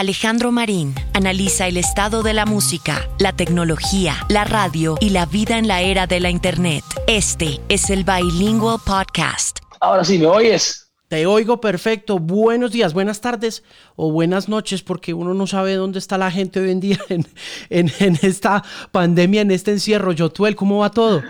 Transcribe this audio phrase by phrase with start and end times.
[0.00, 5.58] Alejandro Marín analiza el estado de la música, la tecnología, la radio y la vida
[5.58, 6.82] en la era de la Internet.
[7.06, 9.58] Este es el Bilingual Podcast.
[9.78, 10.90] Ahora sí, ¿me oyes?
[11.08, 12.18] Te oigo perfecto.
[12.18, 13.62] Buenos días, buenas tardes
[13.94, 17.26] o buenas noches, porque uno no sabe dónde está la gente hoy en día en,
[17.68, 20.12] en, esta pandemia, en este encierro.
[20.12, 21.22] Yotuel, ¿cómo va todo?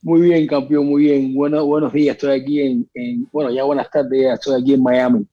[0.00, 1.34] Muy bien, campeón, muy bien.
[1.34, 5.26] Bueno, buenos días, estoy aquí en, en, bueno, ya buenas tardes, estoy aquí en Miami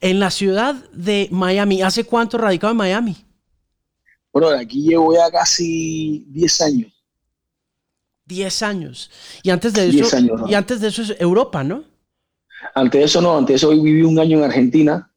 [0.00, 1.82] en la ciudad de Miami.
[1.82, 3.16] ¿Hace cuánto radicado en Miami?
[4.32, 6.92] Bueno, aquí llevo ya casi 10 años.
[8.26, 9.10] 10 años.
[9.42, 10.16] Y antes de eso,
[10.48, 11.84] y antes de eso es Europa, ¿no?
[12.74, 15.12] Antes de eso no, antes de eso viví un año en Argentina.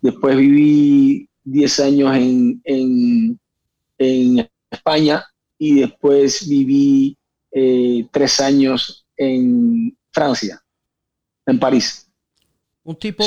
[0.00, 3.38] Después viví 10 años en,
[3.98, 5.24] en, España
[5.58, 7.16] y después viví
[7.52, 10.62] eh, tres años en Francia,
[11.46, 12.05] en París.
[12.86, 13.24] Un tipo.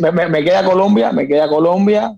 [0.00, 2.16] me, queda Colombia, me queda Colombia,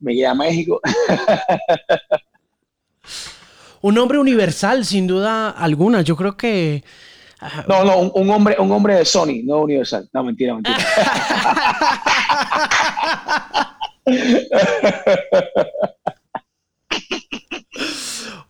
[0.00, 0.80] me queda México.
[3.82, 6.00] un hombre universal, sin duda alguna.
[6.00, 6.82] Yo creo que.
[7.40, 10.08] Ah, no, no, un, hombre, un hombre de Sony, no universal.
[10.10, 10.78] No, mentira, mentira.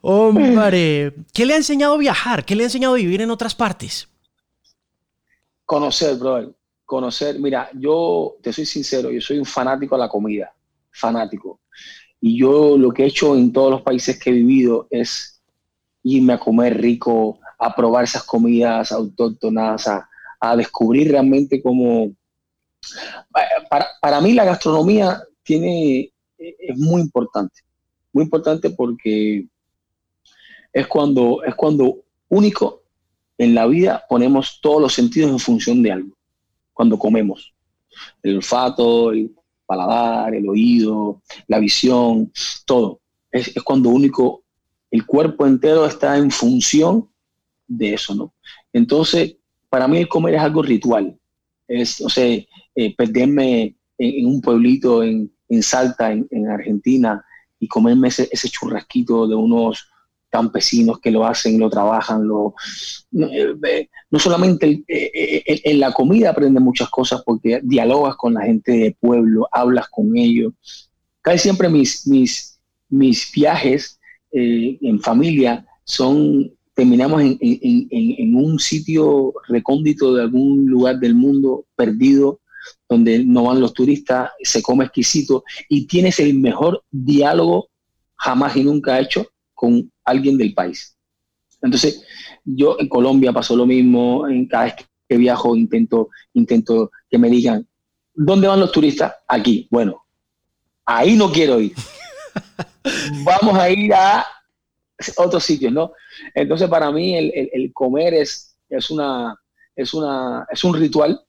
[0.01, 2.45] Hombre, ¿qué le ha enseñado a viajar?
[2.45, 4.07] ¿Qué le ha enseñado a vivir en otras partes?
[5.67, 6.58] Conocer, brother
[6.89, 10.55] conocer, mira, yo te soy sincero, yo soy un fanático a la comida,
[10.91, 11.61] fanático.
[12.19, 15.43] Y yo lo que he hecho en todos los países que he vivido es
[16.03, 20.09] irme a comer rico, a probar esas comidas autóctonas, a,
[20.41, 22.11] a descubrir realmente cómo...
[23.69, 27.61] Para, para, mí la gastronomía tiene, es muy importante,
[28.15, 29.47] muy importante porque
[30.73, 31.99] es cuando, es cuando
[32.31, 32.83] único
[33.37, 36.18] en la vida ponemos todos los sentidos en función de algo
[36.79, 37.53] cuando comemos.
[38.23, 39.35] El olfato, el
[39.67, 42.31] paladar, el oído, la visión,
[42.65, 43.01] todo.
[43.33, 44.45] Es, cuando único
[44.93, 47.11] el cuerpo entero está en función
[47.67, 48.33] de eso, ¿no?
[48.73, 49.39] Entonces,
[49.69, 51.19] para mí el comer es algo ritual.
[51.67, 52.25] Es, o sea,
[52.77, 57.25] eh, perderme en, un pueblito en, Salta, en, Argentina,
[57.59, 59.91] y comerme ese, ese churrasquito de unos
[60.31, 62.55] campesinos que lo hacen, lo trabajan, lo,
[63.11, 68.43] no, eh, solamente eh, eh, en la comida aprendes muchas cosas porque dialogas con la
[68.43, 70.53] gente de pueblo, hablas con ellos.
[71.23, 73.99] Casi siempre mis, mis, mis viajes
[74.31, 81.65] en familia son, terminamos en, en, en, un sitio recóndito de algún lugar del mundo
[81.75, 82.41] perdido,
[82.89, 87.69] donde no van los turistas, se come exquisito y tienes el mejor diálogo
[88.17, 89.27] jamás y nunca hecho
[89.59, 90.97] con alguien del país.
[91.61, 92.05] Entonces,
[92.45, 94.75] yo en Colombia pasó lo mismo, en cada vez
[95.09, 97.67] que viajo intento, intento que me digan,
[98.15, 99.17] ¿dónde van los turistas?
[99.27, 99.67] Aquí.
[99.69, 100.07] Bueno,
[100.85, 101.73] ahí no quiero ir.
[103.25, 104.25] Vamos a ir a
[105.17, 105.91] otros sitios, ¿no?
[106.37, 109.35] Entonces, para mí el, comer es, es, una,
[109.75, 111.21] es, una, es un ritual,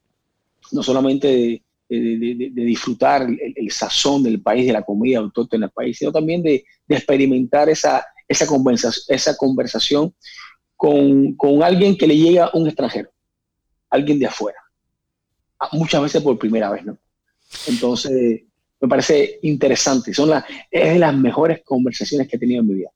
[0.71, 6.11] no solamente de, disfrutar el, sazón del país, de la comida autóctona del país, sino
[6.11, 10.13] también de, experimentar esa, esa, conversación, esa conversación
[10.77, 13.11] con, con, alguien que le llega un extranjero,
[13.89, 14.59] alguien de afuera,
[15.59, 16.97] ah, muchas veces por primera vez, ¿no?
[17.67, 18.43] Entonces,
[18.79, 20.31] me parece interesante, son
[20.71, 22.89] es de las mejores conversaciones que he tenido en mi vida.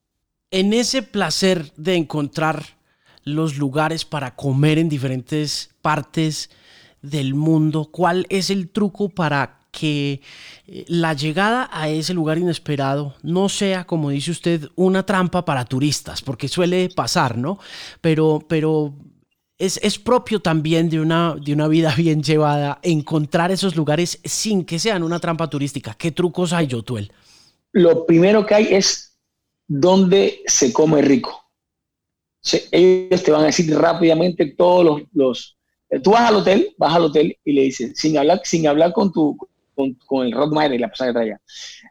[0.51, 2.63] En ese placer de encontrar
[3.23, 6.49] los lugares para comer en diferentes partes
[7.01, 10.21] del mundo, ¿cuál es el truco para que
[10.67, 15.65] eh, la llegada a ese lugar inesperado no sea, como dice usted, una trampa para
[15.65, 17.57] turistas, porque suele pasar, ¿no?
[17.99, 18.93] Pero, pero
[19.57, 24.63] es, es, propio también de una, de una vida bien llevada encontrar esos lugares sin
[24.63, 25.95] que sean una trampa turística.
[25.95, 27.11] ¿Qué trucos hay, Yotuel?
[27.71, 29.17] Lo primero que hay es
[29.67, 31.49] dónde se come rico.
[32.71, 35.57] ellos te van a decir rápidamente todos los, los,
[36.03, 39.11] Tú vas al hotel, vas al hotel y le dices, sin hablar, sin hablar con
[39.11, 39.35] tu,
[39.73, 41.41] con, con el Rottweiler y la persona que traía.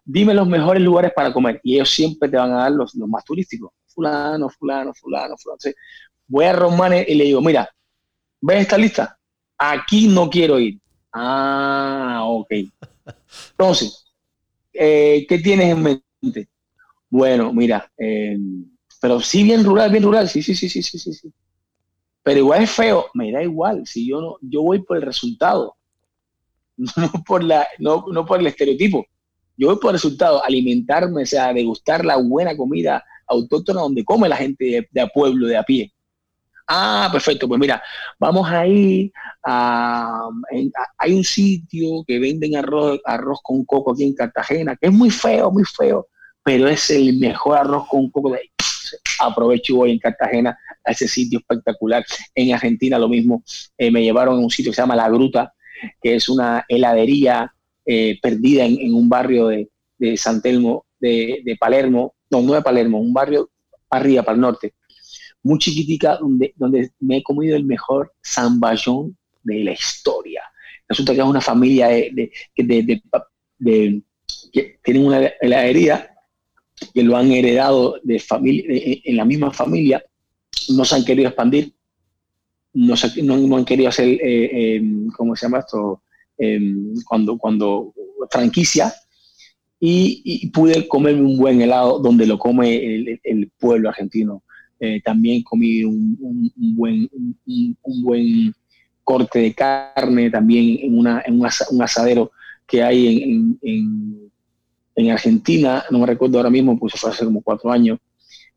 [0.04, 1.60] Dime los mejores lugares para comer.
[1.62, 3.70] Y ellos siempre te van a dar los, los más turísticos.
[3.86, 5.56] Fulano, fulano, fulano, fulano.
[5.56, 5.74] Entonces,
[6.26, 7.68] voy a Romane y le digo, mira,
[8.40, 9.18] ¿ves esta lista?
[9.58, 10.78] Aquí no quiero ir.
[11.12, 12.50] Ah, ok.
[13.50, 14.04] Entonces,
[14.72, 16.48] eh, ¿qué tienes en mente?
[17.10, 18.38] Bueno, mira, eh,
[19.00, 21.32] pero sí bien rural, bien rural, sí, sí, sí, sí, sí, sí.
[22.22, 25.76] Pero igual es feo, me da igual, si yo no, yo voy por el resultado.
[26.96, 29.06] no por, la, no, no por el estereotipo.
[29.56, 34.28] Yo voy por el resultado, alimentarme, o sea, degustar la buena comida autóctona donde come
[34.28, 35.92] la gente de, pueblo, de a pie.
[36.66, 37.48] Ah, perfecto.
[37.48, 37.82] Pues mira,
[38.18, 39.12] vamos a ir
[39.44, 40.28] a,
[40.98, 45.10] hay un sitio que venden arroz, arroz con coco aquí en Cartagena, que es muy
[45.10, 46.08] feo, muy feo,
[46.42, 48.50] pero es el mejor arroz con coco de ahí.
[49.20, 52.04] Aprovecho hoy en Cartagena a ese sitio espectacular.
[52.34, 53.42] En Argentina lo mismo,
[53.76, 55.52] eh, me llevaron a un sitio que se llama La Gruta,
[56.00, 59.68] que es una heladería eh, perdida en, un barrio de,
[59.98, 63.50] de San Telmo, de, de Palermo, no, no de Palermo, un barrio
[63.90, 64.74] arriba, para el norte,
[65.42, 70.42] muy chiquitica, donde, donde me he comido el mejor zamballón de la historia.
[70.88, 72.42] Resulta que es una familia que
[74.82, 76.08] tienen una heladería
[76.94, 78.64] que lo han heredado de familia,
[79.04, 80.04] en la misma familia,
[80.70, 81.72] no se han querido expandir,
[82.74, 86.02] no, han querido hacer, eh, em, ¿cómo se llama esto?
[86.38, 87.94] Em, cuando, cuando
[88.30, 88.92] franquicia,
[89.78, 94.42] y, pude comerme un buen helado donde lo come el pueblo argentino.
[94.84, 96.18] Eh, también comí un,
[96.74, 97.08] buen,
[97.46, 98.52] un, buen
[99.04, 102.32] corte de carne también en, una, en un asadero
[102.66, 104.30] que hay en,
[104.96, 108.00] en, Argentina, no me recuerdo ahora mismo, pues fue hace como cuatro años,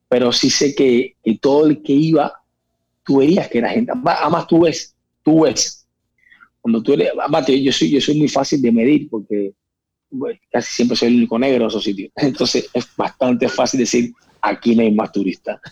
[0.10, 2.34] pero sí sé que, todo el que iba,
[3.06, 5.88] tú verías que era gente, además tú ves, tú ves,
[6.62, 9.54] cuando tú eres, además yo soy, yo soy muy fácil de medir porque
[10.52, 14.75] casi siempre soy el único negro en esos sitios, entonces es bastante fácil decir, aquí
[14.75, 15.60] no hay más turistas.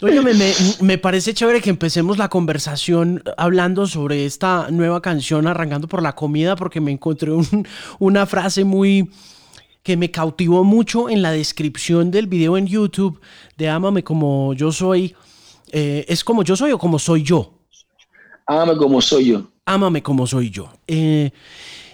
[0.00, 0.20] Oye,
[0.80, 6.14] me, parece chévere que empecemos la conversación hablando sobre esta nueva canción, arrancando por la
[6.14, 7.32] comida, porque me encontré
[7.98, 9.10] una frase muy
[9.82, 13.20] que me cautivó mucho en la descripción del video en YouTube
[13.56, 15.14] de Ámame como yo soy.
[15.70, 17.54] Eh, ¿Es como yo soy o como soy yo?
[18.46, 19.50] Ámame como soy yo.
[19.66, 20.72] Ámame como soy yo.
[20.86, 21.30] Eh,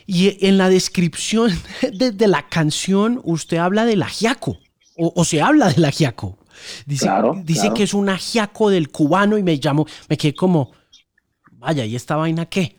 [0.06, 1.50] y en la descripción
[1.92, 4.58] de, la canción usted habla del ajiaco,
[4.96, 6.38] o, se habla del ajiaco.
[6.86, 7.10] Dice,
[7.42, 10.70] dice que es un ajiaco del cubano y me llamo, me quedé como,
[11.52, 12.76] vaya, ¿y esta vaina qué?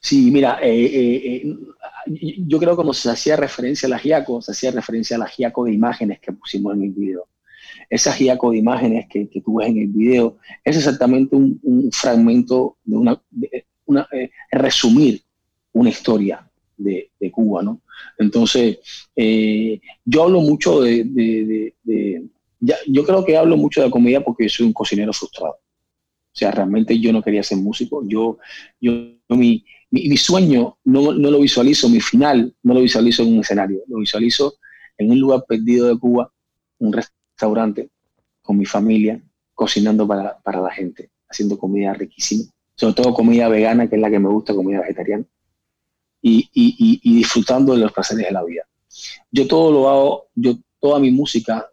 [0.00, 1.56] Sí, mira, eh, eh,
[2.06, 5.72] yo creo que como se hacía referencia al ajiaco, se hacía referencia al ajiaco de
[5.72, 7.28] imágenes que pusimos en el video.
[7.88, 12.78] Ese ajiaco de imágenes que, que tú ves en el video es exactamente un, fragmento
[12.84, 13.22] de una,
[13.86, 14.08] una
[14.50, 15.22] resumir
[15.72, 17.80] una historia de, Cuba, ¿no?
[18.18, 18.78] Entonces,
[19.14, 21.74] eh, yo hablo mucho de,
[22.86, 25.58] yo creo que hablo mucho de comida porque soy un cocinero frustrado.
[26.34, 28.02] O sea, realmente yo no quería ser músico.
[28.06, 28.38] Yo,
[28.80, 28.92] yo
[29.28, 33.82] mi, mi, sueño no, no, lo visualizo, mi final no lo visualizo en un escenario,
[33.86, 34.54] lo visualizo
[34.96, 36.32] en un lugar perdido de Cuba,
[36.78, 37.90] un restaurante
[38.40, 39.22] con mi familia,
[39.54, 42.44] cocinando para, para la gente, haciendo comida riquísima,
[42.74, 45.26] sobre todo comida vegana, que es la que me gusta, comida vegetariana
[46.22, 48.62] y, disfrutando de los placeres de la vida.
[49.30, 51.68] Yo todo lo hago, yo toda mi música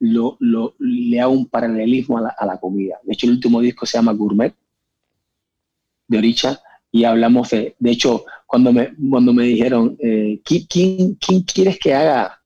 [0.00, 0.38] lo,
[0.78, 2.98] le hago un paralelismo a la, comida.
[3.02, 4.54] De hecho, el último disco se llama Gourmet,
[6.06, 6.60] de Oricha,
[6.90, 11.94] y hablamos de, de hecho, cuando me, cuando me dijeron, eh, ¿quién, ¿quién, quieres que
[11.94, 12.40] haga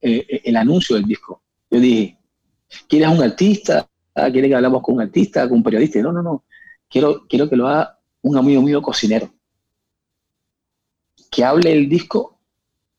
[0.00, 1.42] eh, el anuncio del disco?
[1.70, 2.18] Yo dije,
[2.88, 3.88] ¿quieres un artista?
[4.12, 6.00] ¿Quieres que hablamos con un artista, con un periodista?
[6.02, 6.44] No, no, no.
[6.88, 9.32] Quiero, quiero que lo haga un amigo mío cocinero
[11.30, 12.38] que hable el disco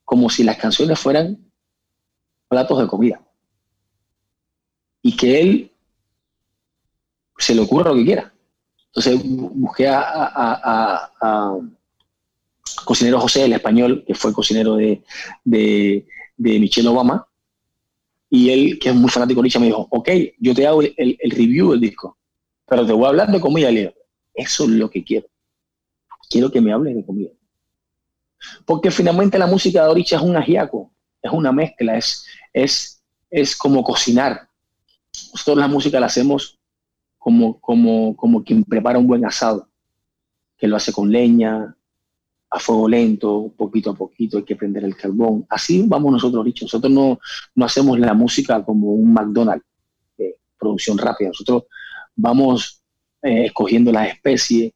[0.06, 1.38] como si las canciones fueran
[2.48, 3.22] platos de comida.
[5.02, 5.72] Y que él
[7.38, 8.34] se le ocurra lo que quiera.
[8.88, 11.10] Entonces busqué a,
[12.86, 15.02] cocinero José, el español, que fue cocinero de,
[15.44, 16.06] de,
[16.38, 17.28] Michelle Obama,
[18.30, 20.10] y él, que es muy fanático de Licha, me dijo, ok,
[20.40, 22.18] yo te hago el, review del disco,
[22.66, 23.72] pero te voy a hablar de comida.
[23.72, 23.94] Y le digo,
[24.34, 25.28] eso es lo que quiero.
[26.30, 27.30] Quiero que me hables de comida.
[28.66, 33.56] Porque finalmente la música de Oricha es un ajiaco, es una mezcla, es, es, es
[33.56, 34.50] como cocinar.
[35.32, 36.60] Nosotros la música la hacemos
[37.18, 39.68] como, como, como quien prepara un buen asado,
[40.58, 41.76] que lo hace con leña,
[42.52, 45.46] a fuego lento, poquito a poquito, hay que prender el carbón.
[45.50, 46.66] Así vamos nosotros, Oricha.
[46.66, 47.20] Nosotros no,
[47.56, 49.66] no hacemos la música como un McDonald's,
[50.18, 51.30] de producción rápida.
[51.30, 51.64] Nosotros
[52.16, 52.84] vamos
[53.22, 54.74] eh, escogiendo las especies,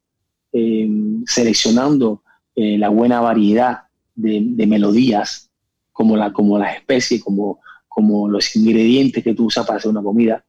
[0.52, 0.88] eh,
[1.26, 2.22] seleccionando
[2.54, 3.82] eh, la buena variedad
[4.14, 5.50] de, melodías,
[5.92, 7.60] como, la, como las especies, como,
[7.96, 10.44] como los ingredientes que tú usas para hacer una comida.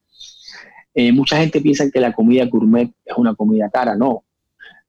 [0.93, 4.25] Eh, mucha gente piensa que la comida gourmet es una comida cara, no.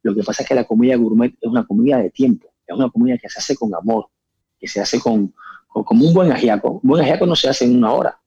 [0.02, 2.90] Lo que pasa es que la comida gourmet es una comida de tiempo, es una
[2.90, 4.08] comida que se hace con amor,
[4.58, 5.32] que se hace con,
[5.68, 6.80] como un buen ajiaco.
[6.82, 8.20] Un buen ajiaco no se hace en una hora.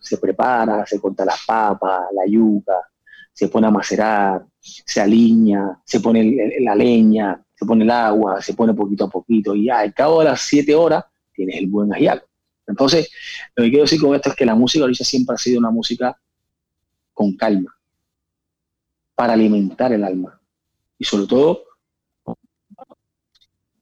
[0.00, 2.80] Se prepara, se corta las papas, la yuca,
[3.32, 8.54] se pone a macerar, se aliña, se pone la leña, se pone el agua, se
[8.54, 12.26] pone poquito a poquito y al cabo de las siete horas tienes el buen ajiaco.
[12.66, 13.10] Entonces,
[13.54, 15.70] lo que quiero decir con esto es que la música orilla siempre ha sido una
[15.70, 16.16] música
[17.12, 17.74] con calma,
[19.14, 20.40] para alimentar el alma
[20.98, 21.64] y sobre todo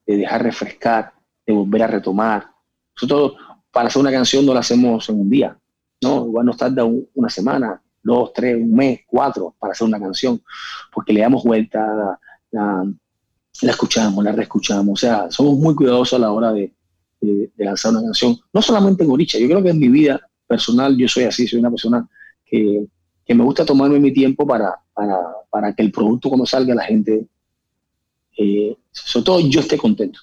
[0.05, 1.13] de dejar refrescar,
[1.45, 2.47] de volver a retomar.
[2.95, 3.33] Nosotros
[3.71, 5.57] para hacer una canción no la hacemos en un día,
[6.01, 10.41] no, igual nos tarda una semana, dos, tres, un mes, cuatro para hacer una canción,
[10.91, 12.19] porque le damos vuelta,
[12.51, 12.85] la,
[13.61, 16.73] escuchamos, la reescuchamos, o sea, somos muy cuidadosos a la hora de,
[17.57, 21.07] lanzar una canción, no solamente en Oricha, yo creo que en mi vida personal yo
[21.07, 22.07] soy así, soy una persona
[22.45, 22.85] que,
[23.33, 24.75] me gusta tomarme mi tiempo para,
[25.49, 27.25] para, que el producto cuando salga la gente,
[28.37, 30.19] eh, sobre todo yo esté contento.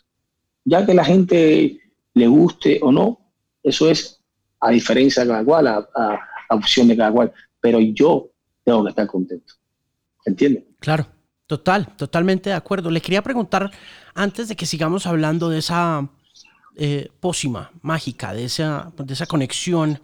[0.63, 1.81] Ya que la gente
[2.13, 3.19] le guste o no,
[3.63, 4.21] eso es
[4.61, 8.29] a diferencia de cada cual, a, a, opción de cada cual, pero yo
[8.63, 9.55] tengo que estar contento.
[10.27, 10.65] ¿Entiendes?
[10.79, 11.07] Claro.
[11.49, 12.91] Total, totalmente de acuerdo.
[12.91, 13.71] Le quería preguntar,
[14.15, 16.07] antes de que sigamos hablando de esa
[16.79, 20.01] eh, pócima mágica, de esa, de esa conexión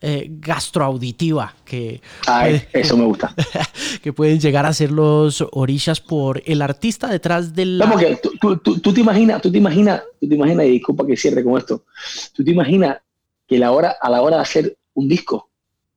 [0.00, 2.00] eh, gastroauditiva que,
[2.72, 3.34] eso me gusta.
[4.02, 7.78] que pueden llegar a ser los orillas por el artista detrás del...
[7.78, 8.18] La...
[8.40, 11.58] tú, tú, te imaginas, tú te imaginas, tú te imaginas, y disculpa que cierre con
[11.58, 11.84] esto,
[12.32, 12.98] tú te imaginas
[13.46, 15.50] que la hora, a la hora de hacer un disco,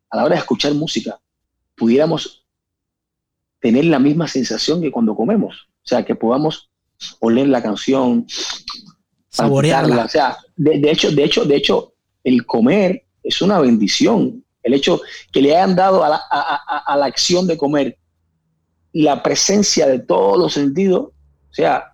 [0.09, 1.19] a la hora de escuchar música,
[1.75, 2.45] pudiéramos
[3.59, 5.67] tener la misma sensación que cuando comemos.
[5.83, 6.69] O sea, que podamos
[7.19, 8.25] oler la canción,
[9.35, 10.05] saborearla.
[10.05, 14.43] O sea, de, hecho, de hecho, de hecho, el comer es una bendición.
[14.63, 15.01] El hecho
[15.31, 17.97] que le hayan dado a la, acción de comer
[18.93, 21.93] la presencia de todos los sentidos, o sea,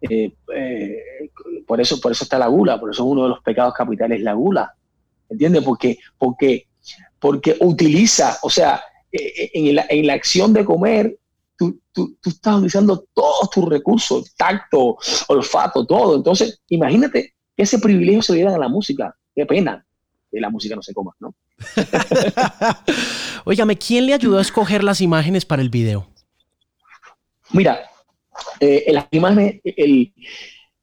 [0.00, 0.96] eh, eh,
[1.66, 4.34] por, eso, por eso está la gula, por eso uno de los pecados capitales la
[4.34, 4.74] gula,
[5.28, 5.62] ¿entiendes?
[5.62, 6.66] Porque, porque,
[7.18, 11.16] porque utiliza, o sea, eh, en la, en la acción de comer,
[11.62, 14.96] tú, tú, tú, estás utilizando todos tus recursos, tacto,
[15.28, 16.16] olfato, todo.
[16.16, 19.14] Entonces, imagínate que ese privilegio se le diera a la música.
[19.34, 19.84] Qué pena
[20.30, 21.34] que la música no se coma, ¿no?
[23.44, 26.08] Óigame, ¿quién le ayudó a escoger las imágenes para el video?
[27.50, 27.80] Mira,
[28.58, 30.12] eh, las imágenes, el,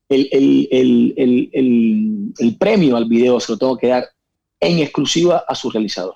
[0.07, 4.07] el, premio al video se lo tengo que dar
[4.59, 6.15] en exclusiva a su realizador,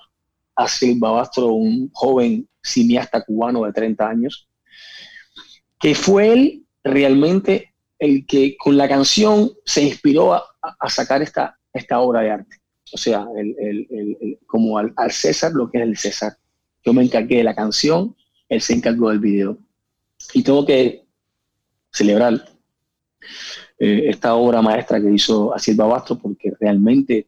[0.54, 4.48] a Silva Bastro, un joven cineasta cubano de 30 años,
[5.84, 10.42] que fue él realmente el que con la canción se inspiró a,
[10.88, 12.56] sacar esta, esta obra de arte
[12.94, 16.38] o sea, el, como al, César lo que es el César.
[16.82, 18.16] Yo me encargué de la canción,
[18.48, 19.58] él se encargó del video.
[20.32, 21.04] Y tengo que
[21.92, 22.46] celebrar
[23.78, 27.26] eh, esta obra maestra que hizo Silva Basto porque realmente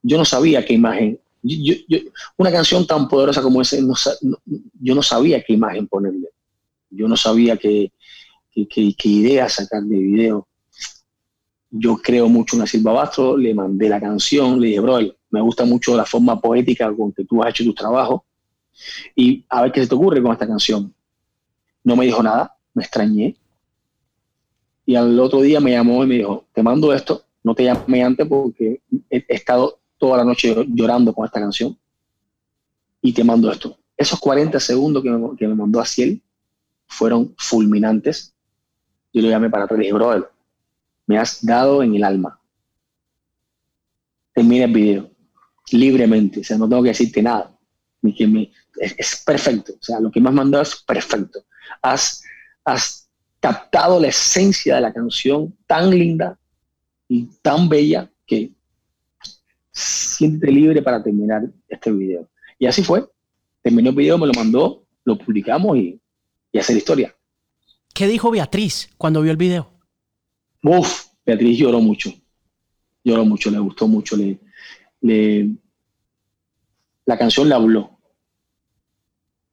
[0.00, 1.20] yo no sabía qué imagen,
[2.38, 3.76] una canción tan poderosa como esa,
[4.80, 6.28] yo no sabía qué imagen ponerle.
[6.92, 7.90] Yo no sabía qué,
[8.54, 10.46] idea sacar de video
[11.74, 14.98] yo creo mucho en Silva Bastro, le mandé la canción, le dije, bro,
[15.30, 18.26] me gusta mucho la forma poética con que tú has hecho tu trabajo
[19.16, 20.94] y a ver qué se te ocurre con esta canción.
[21.82, 23.36] No me dijo nada, me extrañé.
[24.84, 28.04] Y al otro día me llamó y me dijo, te mando esto, no te llamé
[28.04, 31.76] antes porque he, estado toda la noche llorando con esta canción
[33.00, 33.78] y te mando esto.
[33.96, 35.86] Esos 40 segundos que me, que me mandó a
[36.92, 38.34] fueron fulminantes.
[39.12, 40.28] Yo le llamé para atrás y dije, brother,
[41.06, 42.40] me has dado en el alma.
[44.34, 45.10] Termina el video
[45.70, 47.56] libremente, o sea, no tengo que decirte nada.
[48.76, 51.44] es, perfecto, o sea, lo que me has mandado es perfecto.
[51.80, 52.22] Has,
[52.64, 53.08] has
[53.40, 56.38] captado la esencia de la canción tan linda
[57.08, 58.52] y tan bella que
[59.70, 62.28] siéntete libre para terminar este video.
[62.58, 63.08] Y así fue.
[63.62, 66.01] Terminó el video, me lo mandó, lo publicamos y,
[66.52, 67.16] y hacer historia.
[67.94, 69.72] ¿Qué dijo Beatriz cuando vio el video?
[70.62, 72.12] Uf, Beatriz lloró mucho.
[73.02, 74.16] Lloró mucho, le gustó mucho.
[74.16, 75.48] Le,
[77.04, 77.98] la canción le habló.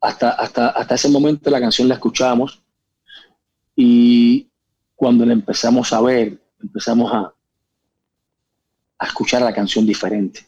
[0.02, 2.64] Hasta, hasta, hasta ese momento la canción la escuchábamos
[3.76, 4.48] y
[4.96, 7.34] cuando la empezamos a ver, empezamos a,
[8.98, 10.46] a escuchar la canción diferente.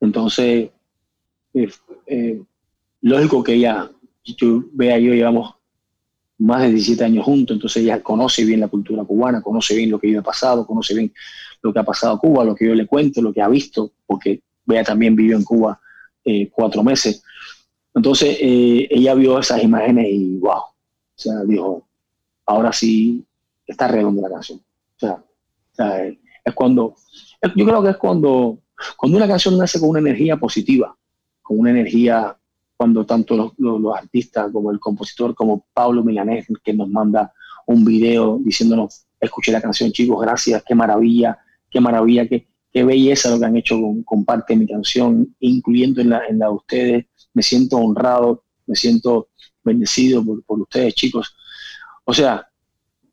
[0.00, 0.70] Entonces,
[1.54, 1.70] eh,
[2.06, 2.42] eh,
[3.02, 3.90] lógico que ella,
[4.24, 5.54] yo vea, yo llevamos
[6.42, 10.00] más de 17 años juntos, entonces ella conoce bien la cultura cubana, conoce bien lo
[10.00, 11.12] que yo he pasado, conoce bien
[11.62, 13.92] lo que ha pasado a Cuba, lo que yo le cuento, lo que ha visto,
[14.06, 15.80] porque Bea también vivió en Cuba
[16.24, 17.22] eh, cuatro meses.
[17.94, 20.72] Entonces eh, ella vio esas imágenes y wow, o
[21.14, 21.86] sea, dijo,
[22.46, 23.24] ahora sí
[23.64, 24.58] está redonda la canción.
[24.58, 26.06] O sea,
[26.44, 26.96] es cuando,
[27.54, 28.58] yo creo que es cuando,
[28.96, 30.96] cuando una canción nace con una energía positiva,
[31.40, 32.36] con una energía
[32.82, 37.32] cuando tanto los, artistas como el compositor, como Pablo Milanés, que nos manda
[37.64, 41.38] un video diciéndonos, escuché la canción chicos, gracias, qué maravilla,
[41.70, 46.00] qué maravilla, que, qué belleza lo que han hecho con, parte de mi canción, incluyendo
[46.00, 47.06] en la, en la de ustedes.
[47.34, 49.28] Me siento honrado, me siento
[49.62, 51.36] bendecido por, por ustedes, chicos.
[52.02, 52.44] O sea,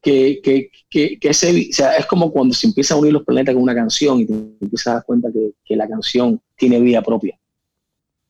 [0.02, 3.62] que, que, que, ese, sea, es como cuando se empieza a unir los planetas con
[3.62, 7.40] una canción y te empiezas a dar cuenta que, que la canción tiene vida propia.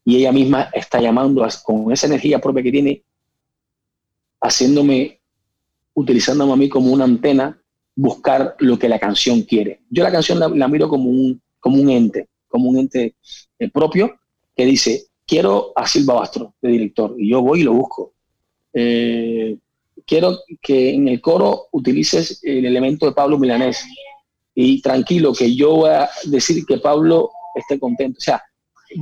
[0.09, 3.03] Y ella misma está llamando con esa energía propia que tiene,
[4.41, 5.21] haciéndome,
[5.93, 7.61] utilizándome a mí como una antena,
[7.95, 9.81] buscar lo que la canción quiere.
[9.87, 13.17] Yo la canción la, miro como un, como un ente, como un ente
[13.59, 14.19] eh, propio
[14.55, 18.13] que dice, quiero a Silva Bastro de director, y yo voy y lo busco.
[18.73, 19.59] Eh,
[20.07, 23.85] quiero que en el coro utilices el elemento de Pablo Milanés.
[24.55, 28.17] Y tranquilo, que yo voy a decir que Pablo esté contento.
[28.17, 28.41] O sea,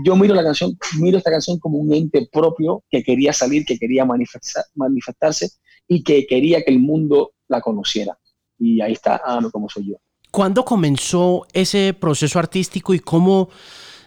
[0.03, 3.77] yo miro la canción, miro esta canción como un ente propio que quería salir, que
[3.77, 5.50] quería manifestarse
[5.88, 8.17] y que quería que el mundo la conociera.
[8.60, 9.96] Y ahí está, ah, no, como soy yo.
[10.32, 13.50] ¿Cuándo comenzó ese proceso artístico y cómo,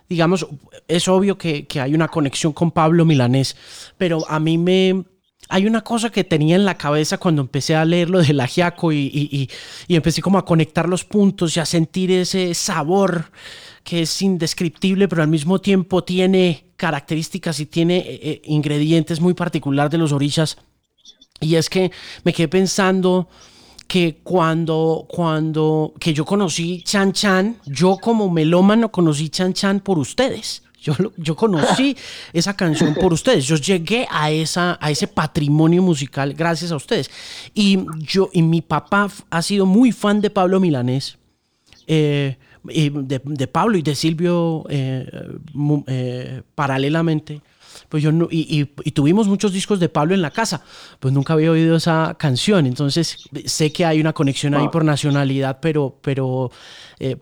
[0.08, 0.46] digamos,
[0.86, 3.56] es obvio que, que hay una conexión con Pablo Milanés,
[3.96, 5.04] pero a mí me,
[5.50, 8.92] hay una cosa que tenía en la cabeza cuando empecé a leer lo del ajiaco
[8.92, 13.30] y, y, empecé como a conectar los puntos y a sentir ese sabor
[13.82, 19.34] que es indescriptible, pero al mismo tiempo tiene características y tiene eh, eh, ingredientes muy
[19.34, 20.56] particulares de los orillas.
[21.40, 21.90] Y es que
[22.22, 23.28] me quedé pensando
[23.88, 29.98] que cuando, cuando, que yo conocí Chan Chan, yo como melómano conocí Chan Chan por
[29.98, 30.62] ustedes.
[30.80, 31.96] Yo, yo conocí
[32.32, 33.44] esa canción por ustedes.
[33.44, 37.10] Yo llegué a, esa, a ese patrimonio musical gracias a ustedes.
[37.54, 41.18] Y, yo, y mi papá ha sido muy fan de Pablo Milanés.
[41.86, 45.06] Eh, de, Pablo y de Silvio eh,
[45.86, 47.42] eh, paralelamente.
[47.88, 50.62] Pues yo y, tuvimos muchos discos de Pablo en la casa,
[51.00, 55.58] pues nunca había oído esa canción, entonces sé que hay una conexión ahí por nacionalidad,
[55.60, 56.52] pero, pero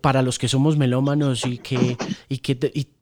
[0.01, 1.97] para los que somos melómanos y que,
[2.27, 2.55] y que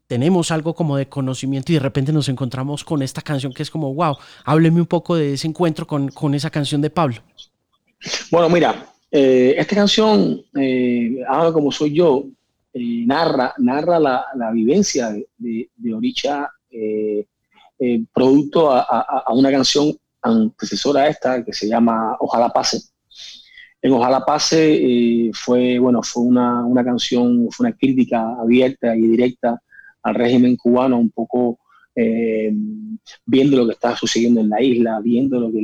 [0.07, 3.69] tenemos algo como de conocimiento y de repente nos encontramos con esta canción que es
[3.69, 7.17] como, wow, hábleme un poco de ese encuentro con, con esa canción de Pablo.
[8.31, 11.23] Bueno, mira, eh, esta canción, eh,
[11.53, 12.25] como soy yo,
[12.73, 17.25] eh, narra, narra la, la vivencia de, de, Oricha, eh,
[18.13, 22.81] producto a, a, una canción antecesora a esta que se llama Ojalá Pase.
[23.81, 29.61] En Ojalá Pase fue, bueno, fue una, una canción, fue una crítica abierta y directa
[30.07, 31.59] al régimen cubano, un poco
[31.93, 32.53] eh,
[33.25, 35.61] viendo lo que está sucediendo en la isla, viendo lo que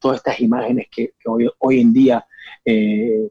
[0.00, 2.26] todas estas imágenes que, hoy, hoy, en día
[2.64, 3.28] eh,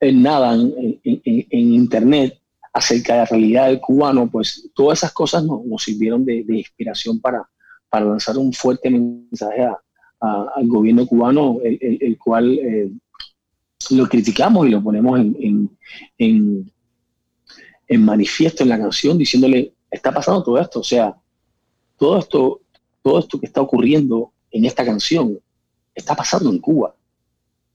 [0.00, 0.70] nadan
[1.02, 2.38] en, Internet
[2.74, 7.48] acerca de la realidad del cubano, pues todas esas cosas nos, sirvieron de, inspiración para,
[7.88, 9.66] para lanzar un fuerte mensaje
[10.20, 12.90] al gobierno cubano, el, cual eh,
[13.92, 15.18] lo criticamos y lo ponemos
[16.18, 16.70] en
[17.88, 21.14] manifiesto en la canción diciéndole, está pasando todo esto, o sea,
[21.96, 22.60] todo esto,
[23.02, 25.38] todo esto que está ocurriendo en esta canción
[25.94, 26.94] está pasando en Cuba.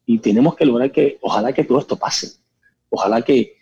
[0.06, 2.34] Y tenemos que lograr que, ojalá que todo esto pase,
[2.89, 3.54] ojalá que,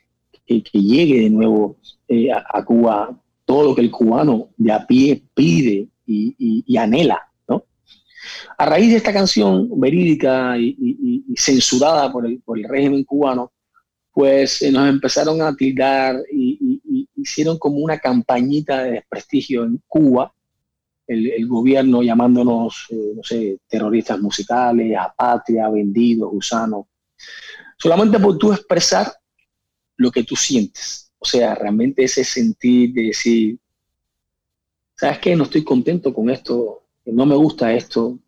[0.46, 5.24] que, llegue de nuevo eh, a, Cuba todo lo que el cubano de a pie
[5.34, 7.26] pide y, anhela.
[8.58, 13.52] A raíz de esta canción verídica y, censurada por el, por el régimen cubano,
[14.20, 16.82] pues eh, nos empezaron a tildar y,
[17.16, 20.34] hicieron como una campañita de desprestigio en Cuba,
[21.08, 26.88] el, gobierno llamándonos, eh, no sé, terroristas musicales, apatria, vendidos, gusanos,
[27.78, 29.10] solamente por tú expresar
[29.96, 31.14] lo que tú sientes.
[31.18, 33.58] O sea, realmente ese sentir de decir,
[34.98, 35.34] ¿sabes qué?
[35.34, 38.20] No estoy contento con esto, no me gusta esto,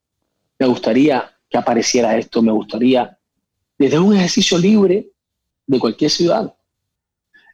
[0.58, 3.18] me gustaría que apareciera esto, me gustaría,
[3.78, 5.11] desde un ejercicio libre,
[5.72, 6.54] de cualquier ciudad.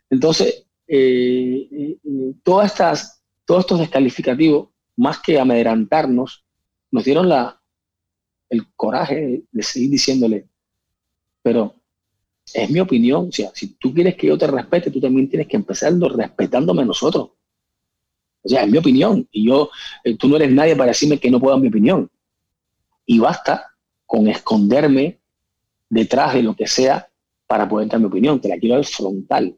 [0.10, 1.97] Entonces, eh,
[2.43, 6.43] todas estas, todos estos descalificativos, más que amedrantarnos,
[6.89, 7.62] nos dieron la,
[8.49, 10.47] el coraje de seguir diciéndole,
[11.43, 11.75] pero
[12.53, 15.47] es mi opinión, o sea, si tú quieres que yo te respete, tú también tienes
[15.47, 17.32] que empezar respetándome a nosotros.
[18.41, 19.69] O sea, es mi opinión, y yo,
[20.03, 22.10] eh, tú no eres nadie para decirme que no puedo dar mi opinión.
[23.06, 23.75] Y basta
[24.08, 25.19] con esconderme
[25.89, 27.08] detrás de lo que sea
[27.47, 29.57] para poder dar mi opinión, te la quiero dar frontal.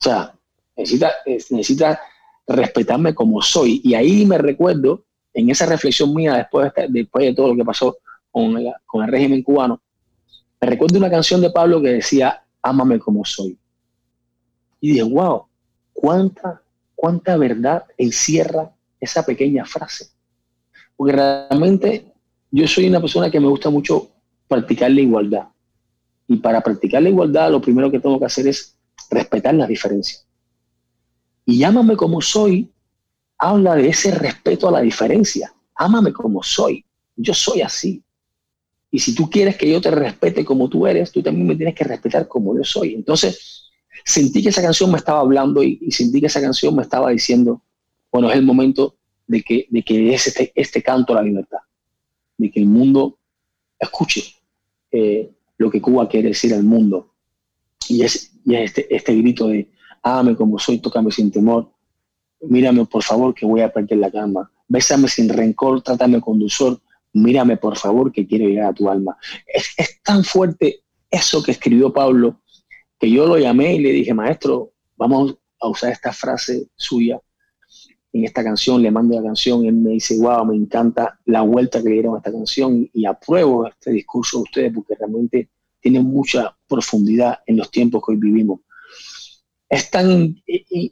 [0.00, 0.34] O sea,
[0.76, 2.00] necesita, necesita
[2.46, 3.80] respetarme como soy.
[3.84, 7.64] Y ahí me recuerdo, en esa reflexión mía después de, después de todo lo que
[7.64, 7.98] pasó
[8.30, 9.80] con el, con el régimen cubano,
[10.60, 13.56] me recuerdo una canción de Pablo que decía, ámame como soy.
[14.80, 15.46] Y dije, wow,
[15.92, 16.62] cuánta,
[16.94, 20.06] cuánta verdad encierra esa pequeña frase.
[20.96, 22.12] Porque realmente
[22.50, 24.08] yo soy una persona que me gusta mucho
[24.48, 25.48] practicar la igualdad.
[26.28, 28.76] Y para practicar la igualdad, lo primero que tengo que hacer es
[29.10, 30.26] respetar las diferencias.
[31.46, 32.70] Y ámame como soy,
[33.38, 35.52] habla de ese respeto a la diferencia.
[35.74, 36.84] Ámame como soy.
[37.16, 38.02] Yo soy así.
[38.90, 41.74] Y si tú quieres que yo te respete como tú eres, tú también me tienes
[41.74, 42.94] que respetar como yo soy.
[42.94, 43.70] Entonces,
[44.04, 47.62] sentí que esa canción me estaba hablando y, sentí que esa canción me estaba diciendo,
[48.12, 51.58] bueno, es el momento de que, de que es este, este canto a la libertad,
[52.36, 53.18] de que el mundo
[53.78, 54.22] escuche
[54.90, 57.14] eh, lo que Cuba quiere decir al mundo.
[57.88, 59.70] Y es, y este, este grito de,
[60.02, 61.70] ámame como soy, tócame sin temor,
[62.40, 66.80] mírame por favor que voy a perder la cama, bésame sin rencor, trátame con dulzor,
[67.12, 69.16] mírame por favor que quiero llegar a tu alma.
[69.46, 72.40] Es, tan fuerte eso que escribió Pablo
[72.98, 77.20] que yo lo llamé y le dije, maestro, vamos a usar esta frase suya
[78.12, 81.42] en esta canción, le mando la canción, y él me dice, wow, me encanta la
[81.42, 85.50] vuelta que le dieron a esta canción y apruebo este discurso de ustedes porque realmente
[85.80, 88.60] tiene mucha profundidad en los tiempos que hoy vivimos.
[89.68, 90.34] Es tan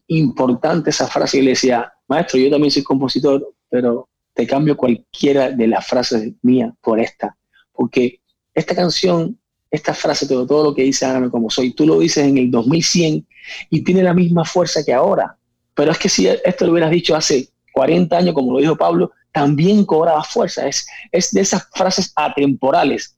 [0.08, 5.50] importante esa frase y le decía, maestro, yo también soy compositor, pero te cambio cualquiera
[5.50, 7.36] de las frases mías por esta,
[7.72, 8.20] porque
[8.54, 9.38] esta canción,
[9.70, 12.50] esta frase, todo, todo lo que dice Hágame como soy, tú lo dices en el
[12.50, 13.26] 2100
[13.70, 15.38] y tiene la misma fuerza que ahora.
[15.76, 19.12] Pero es que si esto lo hubieras dicho hace 40 años, como lo dijo Pablo,
[19.30, 20.66] también cobraba fuerza.
[20.66, 23.16] Es, es de esas frases atemporales,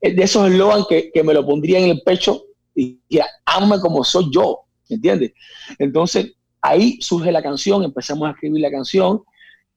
[0.00, 2.42] es de esos eslogans que, que me lo pondría en el pecho
[2.74, 5.32] y que ama como soy yo, ¿me entiendes?
[5.78, 9.22] Entonces, ahí surge la canción, empezamos a escribir la canción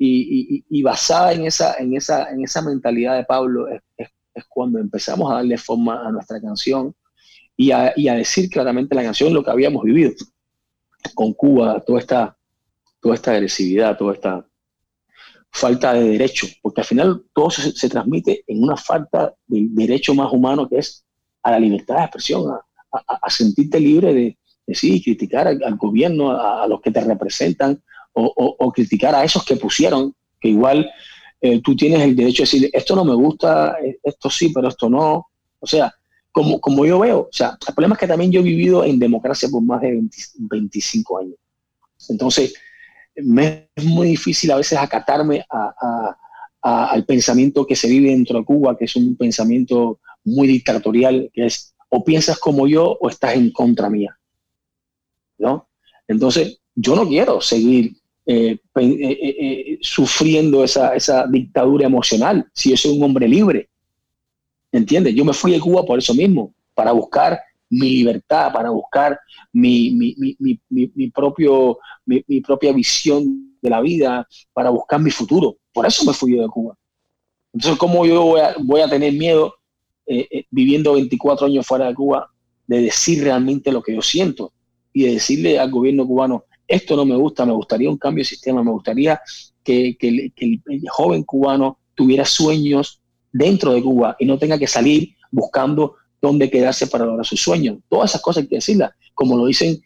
[0.03, 3.81] y, basada en esa, en, esa, en esa mentalidad de Pablo es,
[4.49, 6.95] cuando empezamos a darle forma a nuestra canción
[7.55, 10.11] y a, decir claramente la canción lo que habíamos vivido
[11.13, 12.37] con Cuba, toda esta,
[12.99, 14.45] toda esta agresividad, toda esta
[15.51, 20.31] falta de derecho, porque al final todo se, transmite en una falta de derecho más
[20.31, 21.03] humano que es
[21.43, 22.57] a la libertad de expresión,
[22.91, 27.81] a, sentirte libre de, de criticar al, gobierno, a, los que te representan,
[28.13, 30.89] o, criticar a esos que pusieron, que igual
[31.39, 34.67] eh, tú tienes el derecho de decir, esto no me gusta, eh, esto sí, pero
[34.67, 35.27] esto no.
[35.59, 35.93] O sea,
[36.31, 38.99] como, como yo veo, o sea, el problema es que también yo he vivido en
[38.99, 40.01] democracia por más de
[40.37, 41.35] 25 años.
[42.09, 42.53] Entonces,
[43.15, 45.45] me es muy difícil a veces acatarme
[46.61, 51.47] al pensamiento que se vive dentro de Cuba, que es un pensamiento muy dictatorial, que
[51.47, 54.17] es o piensas como yo o estás en contra mía.
[55.37, 55.67] ¿No?
[56.07, 57.93] Entonces, yo no quiero seguir
[58.25, 63.69] eh, eh, eh, sufriendo esa, dictadura emocional, si yo soy un hombre libre.
[64.71, 65.13] ¿Entiendes?
[65.15, 69.19] Yo me fui de Cuba por eso mismo, para buscar mi libertad, para buscar
[69.53, 70.15] mi,
[71.13, 75.57] propio, mi, propia visión de la vida, para buscar mi futuro.
[75.73, 76.77] Por eso me fui yo de Cuba.
[77.53, 79.55] Entonces, ¿cómo yo voy a, voy a tener miedo
[80.49, 82.29] viviendo 24 años fuera de Cuba
[82.67, 84.53] de decir realmente lo que yo siento
[84.93, 88.29] y de decirle al gobierno cubano, esto no me gusta, me gustaría un cambio de
[88.29, 89.19] sistema, me gustaría
[89.63, 90.31] que, el,
[90.89, 93.00] joven cubano tuviera sueños
[93.31, 97.79] dentro de Cuba y no tenga que salir buscando dónde quedarse para lograr sus sueños.
[97.89, 99.81] Todas esas cosas hay que decirlas, como lo dicen,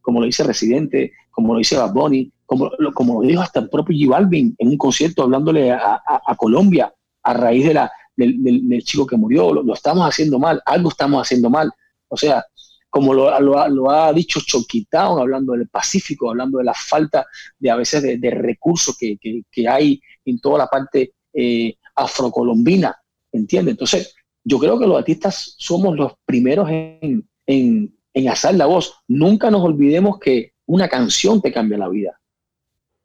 [0.00, 3.70] como lo dice Residente, como lo dice Bad Bunny, como, como lo dijo hasta el
[3.70, 6.02] propio G Balvin en un concierto hablándole a,
[6.36, 11.22] Colombia a raíz de la, del, chico que murió, lo, estamos haciendo mal, algo estamos
[11.22, 11.70] haciendo mal.
[12.08, 12.44] O sea,
[12.90, 17.26] como lo, ha dicho Choquitown, hablando del Pacífico, hablando de la falta
[17.58, 22.96] de a veces de, recursos que, hay en toda la parte eh, afrocolombina,
[23.32, 23.72] ¿entiendes?
[23.72, 28.94] Entonces, yo creo que los artistas somos los primeros en, en, en alzar la voz.
[29.08, 32.20] Nunca nos olvidemos que una canción te cambia la vida,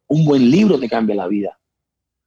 [0.08, 1.58] un buen libro te cambia la vida,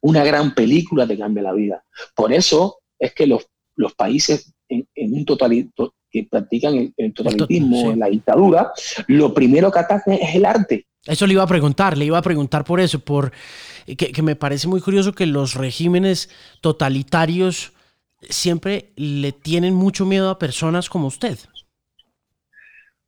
[0.02, 1.84] una gran película te cambia la vida.
[2.16, 7.96] Por eso es que los, los países en, en un totalito, que practican el, totalitarismo,
[7.96, 8.72] la dictadura,
[9.08, 10.88] lo primero que atacan es el arte.
[11.06, 13.32] Eso le iba a preguntar, le iba a preguntar por eso, por
[13.86, 16.30] que, me parece muy curioso que los regímenes
[16.62, 17.74] totalitarios
[18.22, 21.40] siempre le tienen mucho miedo a personas como usted.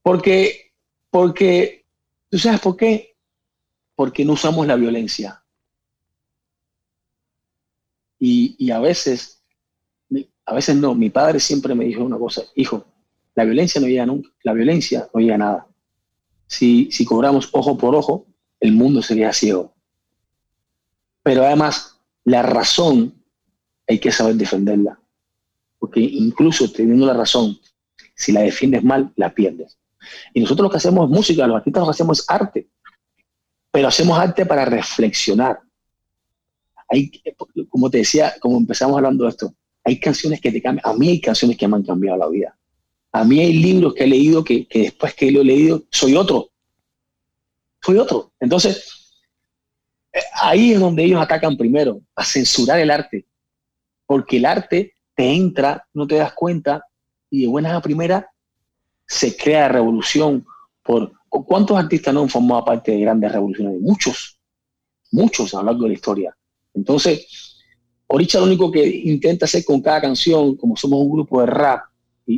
[0.02, 0.74] Porque,
[1.10, 1.86] porque,
[2.30, 3.16] ¿tú sabes por qué?
[3.96, 5.44] Porque no usamos la violencia.
[8.18, 9.42] Y, y a veces
[10.52, 12.86] a veces no, mi padre siempre me dijo una cosa, hijo,
[13.36, 15.68] la violencia no llega nunca, la violencia no llega a nada.
[16.52, 18.28] Si, cobramos ojo por ojo,
[18.60, 19.74] el mundo sería ciego.
[21.24, 23.24] Pero además, la razón
[23.88, 25.00] hay que saber defenderla.
[25.80, 27.58] Porque incluso teniendo la razón,
[28.16, 29.78] si la defiendes mal, la pierdes.
[30.34, 32.68] Y nosotros lo que hacemos es música, los artistas lo que hacemos es arte.
[33.72, 35.62] Pero hacemos arte para reflexionar.
[36.90, 37.10] Hay,
[37.70, 40.86] como te decía, como empezamos hablando de esto, hay canciones que te cambian.
[40.86, 42.58] A mí hay canciones que me han cambiado la vida.
[43.12, 46.50] A mí hay libros que he leído que, después que lo he leído soy otro.
[47.84, 48.32] Soy otro.
[48.40, 49.16] Entonces,
[50.14, 53.26] eh, ahí es donde ellos atacan primero, a censurar el arte.
[54.06, 56.86] Porque el arte te entra, no te das cuenta,
[57.30, 58.26] y de buenas a primeras
[59.08, 60.46] se crea revolución
[60.84, 64.40] por cuántos artistas no han formado parte de grandes revoluciones, muchos,
[65.12, 66.38] muchos a lo largo de la historia.
[66.74, 67.58] Entonces,
[68.08, 71.91] ahorita lo único que intenta hacer con cada canción, como somos un grupo de rap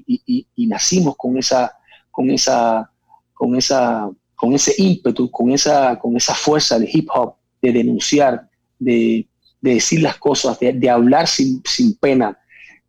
[0.06, 1.78] y, nacimos con esa,
[2.12, 2.90] con esa,
[3.34, 8.50] con esa, con ese ímpetu, con esa, con esa fuerza de hip hop, de denunciar,
[8.80, 9.28] de,
[9.62, 11.62] decir las cosas, de, hablar sin,
[12.00, 12.38] pena,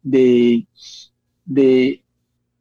[0.03, 0.67] de,
[1.45, 2.03] de,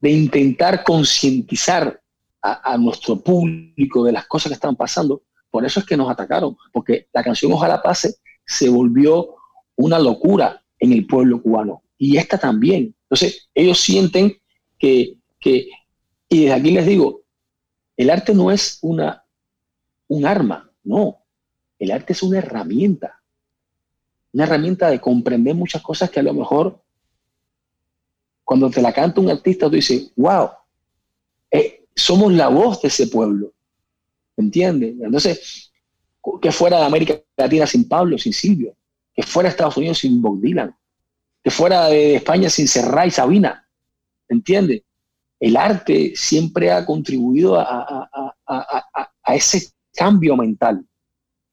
[0.01, 1.99] intentar concientizar
[2.41, 5.23] a, nuestro público de las cosas que están pasando.
[5.49, 9.35] Por eso es que nos atacaron, porque la canción Ojalá Pase se volvió
[9.75, 11.83] una locura en el pueblo cubano.
[11.97, 12.93] Y esta también.
[13.13, 14.41] Entonces, ellos sienten
[14.79, 15.69] que, que
[16.27, 17.21] y desde aquí les digo,
[17.95, 19.23] el arte no es una,
[20.07, 21.19] un arma, no.
[21.77, 23.21] El arte es una herramienta.
[24.31, 26.81] Una herramienta de comprender muchas cosas que a lo mejor
[28.43, 30.49] cuando te la canta un artista, tú dices, wow,
[31.51, 33.53] eh, somos la voz de ese pueblo.
[34.35, 34.95] ¿Entiendes?
[34.99, 35.71] Entonces,
[36.41, 38.75] que fuera de América Latina sin Pablo, sin Silvio,
[39.13, 40.75] que fuera de Estados Unidos sin Bob Dylan,
[41.43, 43.67] que fuera de España sin Serrat y Sabina.
[44.29, 44.83] ¿Entiendes?
[45.39, 48.09] El arte siempre ha contribuido a,
[49.27, 50.85] ese cambio mental.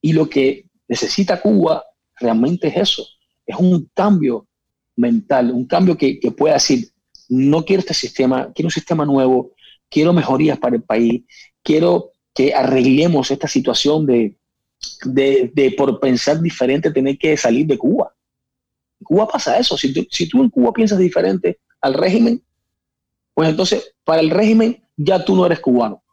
[0.01, 1.83] Y lo que necesita Cuba
[2.19, 3.05] realmente es eso,
[3.45, 4.47] es un cambio
[4.95, 6.91] mental, un cambio que, que pueda decir,
[7.29, 9.51] no quiero este sistema, quiero un sistema nuevo,
[9.89, 11.23] quiero mejorías para el país,
[11.63, 14.37] quiero que arreglemos esta situación de,
[15.05, 18.13] de, por pensar diferente tener que salir de Cuba.
[19.01, 22.43] En Cuba pasa eso, si tú, si tú en Cuba piensas diferente al régimen,
[23.33, 26.03] pues entonces para el régimen ya tú no eres cubano.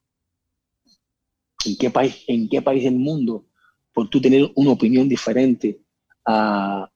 [1.67, 3.45] ¿En qué país, en qué país del mundo,
[3.93, 5.79] por tú tener una opinión diferente
[6.25, 6.89] a,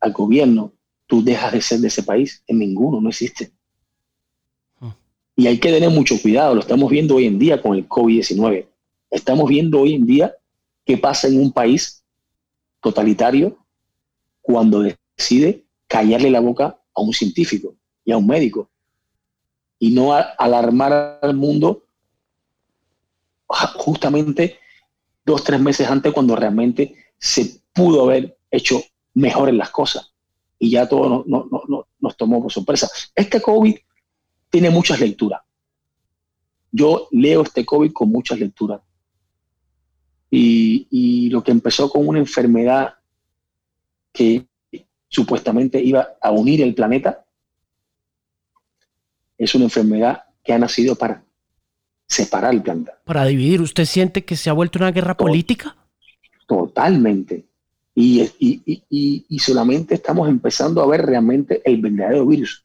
[0.00, 0.72] al gobierno,
[1.06, 2.42] tú dejas de ser de ese país.
[2.48, 3.52] En ninguno, no existe.
[4.80, 4.96] Ah.
[5.36, 8.66] Y hay que tener mucho cuidado, lo estamos viendo hoy en día con el COVID-19.
[9.10, 10.34] Estamos viendo hoy en día
[10.84, 12.02] qué pasa en un país
[12.80, 13.63] totalitario
[14.44, 14.84] cuando
[15.16, 18.70] decide callarle la boca a un científico y a un médico
[19.78, 21.86] y no alarmar al mundo
[23.48, 24.58] justamente
[25.24, 28.82] dos, tres meses antes cuando realmente se pudo haber hecho
[29.14, 30.12] mejor en las cosas.
[30.58, 32.86] Y ya todo nos tomó por sorpresa.
[33.14, 33.74] Este COVID
[34.50, 35.40] tiene muchas lecturas.
[36.70, 38.82] Yo leo este COVID con muchas lecturas.
[40.30, 42.96] Y, y lo que empezó con una enfermedad
[44.14, 44.46] que
[45.08, 47.26] supuestamente iba a unir el planeta,
[49.36, 51.24] es una enfermedad que ha nacido para
[52.06, 52.98] separar el planeta.
[53.04, 55.76] Para dividir, ¿usted siente que se ha vuelto una guerra política?
[56.46, 57.44] Totalmente.
[57.96, 58.28] Y,
[59.38, 62.64] solamente estamos empezando a ver realmente el verdadero virus.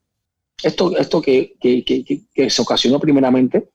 [0.61, 1.55] Esto, esto que,
[2.49, 3.69] se ocasionó primeramente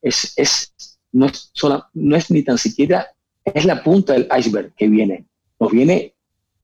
[0.00, 1.52] es, es, no, es
[1.94, 3.08] no es ni tan siquiera,
[3.44, 5.26] es la punta del iceberg que viene.
[5.58, 6.14] Nos viene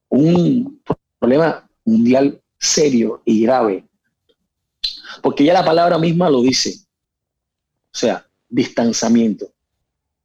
[0.08, 0.80] un
[1.18, 3.84] problema mundial serio y grave.
[5.22, 6.76] Porque ya la palabra misma lo dice.
[7.92, 9.50] O sea, distanciamiento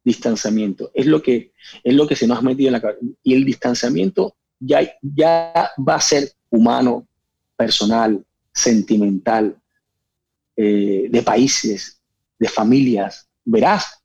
[0.04, 0.92] distanciamiento.
[0.94, 3.00] Es lo que, es lo que se nos ha metido en la cabeza.
[3.24, 7.08] Y el distanciamiento ya, ya va a ser humano,
[7.56, 9.56] personal, sentimental,
[10.56, 12.02] eh, de países,
[12.40, 13.28] de familias.
[13.44, 14.02] Verás,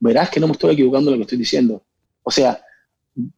[0.00, 1.84] verás que no me estoy equivocando lo que estoy diciendo.
[2.22, 2.60] O sea,
[3.16, 3.32] en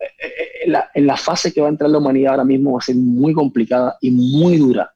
[0.67, 2.97] la, en la fase que va a entrar la humanidad ahora mismo va a ser
[2.97, 4.93] muy complicada y muy dura,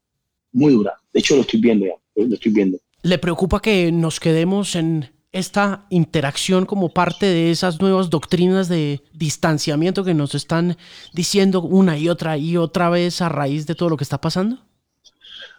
[0.53, 0.95] muy dura.
[1.13, 2.79] De hecho, lo estoy viendo ya, lo estoy viendo.
[3.03, 9.01] ¿Le preocupa que nos quedemos en esta interacción como parte de esas nuevas doctrinas de
[9.13, 10.77] distanciamiento que nos están
[11.13, 14.59] diciendo una y otra y otra vez a raíz de todo lo que está pasando?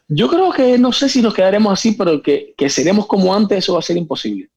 [0.07, 3.73] Yo creo que no sé si nos quedaremos así, pero que, seremos como antes, eso
[3.73, 4.49] va a ser imposible.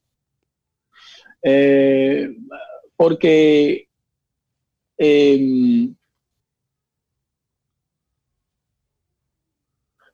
[1.43, 2.37] Eh,
[2.97, 3.87] porque
[4.97, 5.95] em,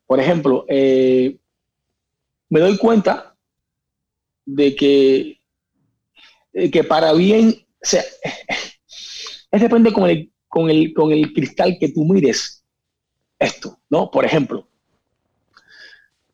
[0.06, 1.38] por ejemplo, eh,
[2.48, 3.36] me doy cuenta
[4.44, 5.40] de que,
[6.70, 8.02] que para bien, o sea,
[9.50, 12.64] es depende con el, con, el, con el cristal que tú mires
[13.38, 14.10] esto, ¿no?
[14.10, 14.68] Por ejemplo,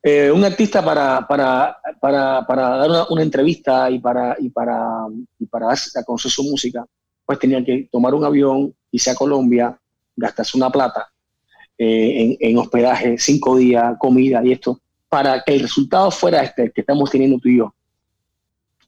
[0.02, 5.06] eh, un artista para, para, para, para dar una, entrevista y para, y para,
[5.38, 6.86] y para conocer su música,
[7.26, 9.78] pues tenía que tomar un avión, irse a Colombia,
[10.14, 11.08] gastarse una plata
[11.76, 16.80] eh, en, hospedaje, cinco días, comida y esto, para que el resultado fuera este que
[16.80, 17.74] estamos teniendo tú y yo.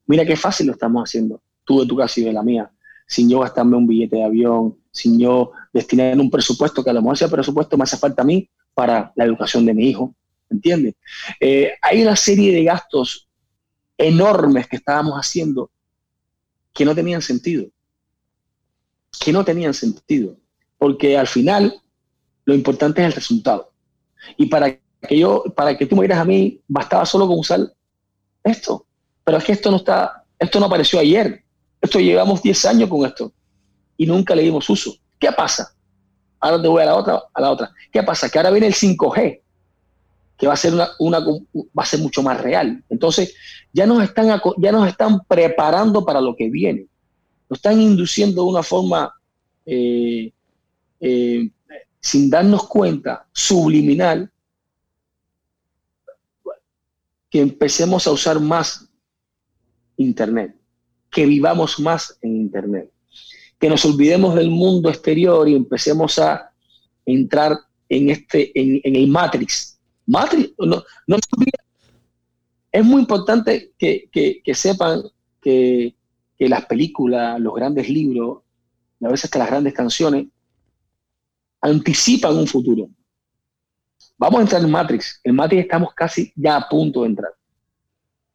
[0.06, 2.70] Mira qué fácil lo estamos haciendo, tú de tu casa y de la mía,
[3.06, 7.02] sin yo gastarme un billete de avión, sin yo destinar un presupuesto que a lo
[7.02, 10.14] mejor ese presupuesto me hace falta a mí para la educación de mi hijo,
[10.48, 10.94] ¿entiendes?
[11.40, 13.28] Eh, hay una serie de gastos
[13.98, 15.70] enormes que estábamos haciendo
[16.72, 17.66] que no tenían sentido,
[19.18, 20.36] que no tenían sentido,
[20.76, 21.80] porque al final
[22.44, 23.72] lo importante es el resultado.
[24.36, 27.60] Y para que yo, para que tú me digas a mí, bastaba solo con usar
[28.44, 28.86] esto.
[29.24, 31.44] Pero es que esto no está, esto no apareció ayer.
[31.80, 33.32] Esto llevamos 10 años con esto
[33.96, 34.94] y nunca le dimos uso.
[35.18, 35.74] ¿Qué pasa?
[36.40, 37.72] Ahora te voy a la otra, a la otra.
[37.92, 38.28] ¿Qué pasa?
[38.28, 39.42] Que ahora viene el 5G,
[40.36, 42.82] que va a ser una, va a ser mucho más real.
[42.88, 43.34] Entonces,
[43.72, 46.86] ya nos están ya nos están preparando para lo que viene.
[47.48, 49.14] Nos están induciendo de una forma
[49.64, 50.32] eh,
[51.00, 51.50] eh,
[52.00, 54.30] sin darnos cuenta, subliminal,
[57.30, 58.88] que empecemos a usar más
[59.96, 60.54] Internet,
[61.10, 62.90] que vivamos más en Internet,
[63.58, 66.50] que nos olvidemos del mundo exterior y empecemos a
[67.04, 67.58] entrar
[67.88, 69.78] en, este, en, el Matrix.
[70.06, 70.84] Matrix, no,
[72.72, 75.02] es muy importante que, sepan
[75.40, 75.94] que,
[76.38, 78.42] que, las películas, los grandes libros,
[79.02, 80.26] a veces que las grandes canciones,
[81.60, 82.88] anticipan un futuro.
[84.16, 85.20] Vamos a entrar en Matrix.
[85.24, 87.32] En Matrix estamos casi ya a punto de entrar.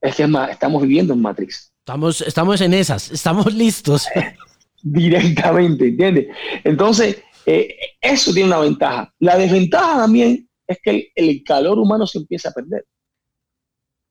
[0.02, 1.72] Es que es más, estamos viviendo en Matrix.
[1.80, 4.06] Estamos, estamos en esas, estamos listos.
[4.82, 6.28] Directamente, ¿entiendes?
[6.63, 9.13] Entonces, eh, eso tiene una ventaja.
[9.20, 12.86] La desventaja también es que el, calor humano se empieza a perder.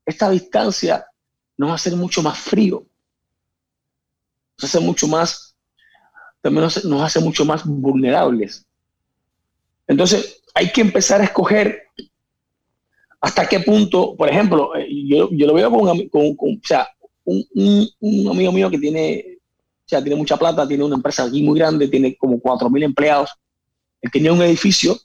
[0.04, 1.06] Esta distancia
[1.56, 2.86] nos va a hacer mucho más frío.
[4.62, 5.56] Nos hace mucho más,
[6.40, 8.64] también nos hace mucho más vulnerables.
[9.88, 11.82] Entonces, hay que empezar a escoger
[13.20, 16.88] hasta qué punto, por ejemplo, eh, yo, lo veo con, o sea,
[17.24, 21.58] un, amigo mío que tiene, o sea, tiene mucha plata, tiene una empresa aquí muy
[21.58, 23.30] grande, tiene como 4.000 empleados,
[24.00, 24.96] él tenía un edificio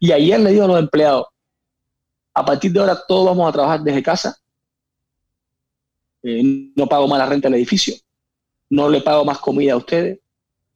[0.00, 1.26] y ayer le dijo a los empleados,
[2.32, 4.36] a partir de ahora todos vamos a trabajar desde casa,
[6.22, 7.94] eh, no pago más la renta del edificio,
[8.70, 10.18] no le pago más comida a ustedes,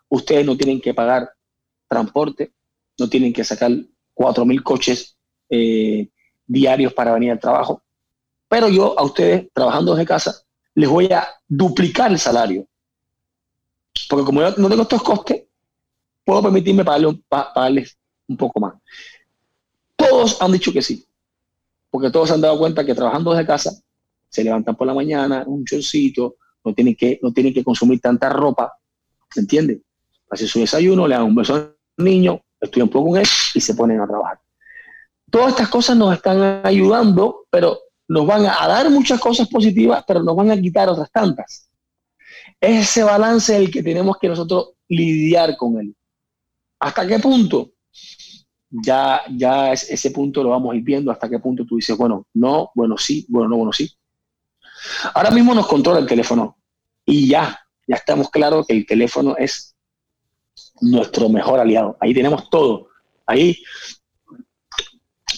[0.08, 1.30] ustedes no tienen que pagar
[1.88, 2.52] transporte,
[2.98, 3.70] no tienen que sacar
[4.14, 5.16] 4.000 coches
[5.48, 6.08] eh,
[6.46, 7.82] diarios para venir al trabajo.
[8.48, 10.42] Pero yo a ustedes, trabajando desde casa,
[10.74, 12.66] les voy a duplicar el salario.
[14.08, 15.44] Porque como yo no tengo estos costes,
[16.24, 17.96] puedo permitirme pagarles
[18.28, 18.74] un poco más.
[19.96, 21.04] Todos han dicho que sí,
[21.90, 23.72] porque todos han dado cuenta que trabajando desde casa,
[24.28, 28.72] se levantan por la mañana, un chorcito, no tienen que, no que consumir tanta ropa,
[29.30, 29.82] ¿se entiende?
[30.30, 33.60] Hacen su desayuno, le dan un beso al niño, estudian un poco con él y
[33.60, 34.40] se ponen a trabajar.
[35.30, 40.22] Todas estas cosas nos están ayudando, pero nos van a dar muchas cosas positivas, pero
[40.22, 41.70] nos van a quitar otras tantas.
[42.60, 45.94] Es ese balance el que tenemos que nosotros lidiar con él.
[46.80, 47.72] ¿Hasta qué punto?
[48.68, 52.26] Ya, ya ese punto lo vamos a ir viendo, hasta qué punto tú dices, bueno,
[52.34, 53.90] no, bueno, sí, bueno, no, bueno, sí.
[55.14, 56.56] Ahora mismo nos controla el teléfono
[57.04, 59.74] y ya, ya estamos claros que el teléfono es
[60.80, 61.96] nuestro mejor aliado.
[62.00, 62.88] Ahí tenemos todo.
[63.26, 63.62] Ahí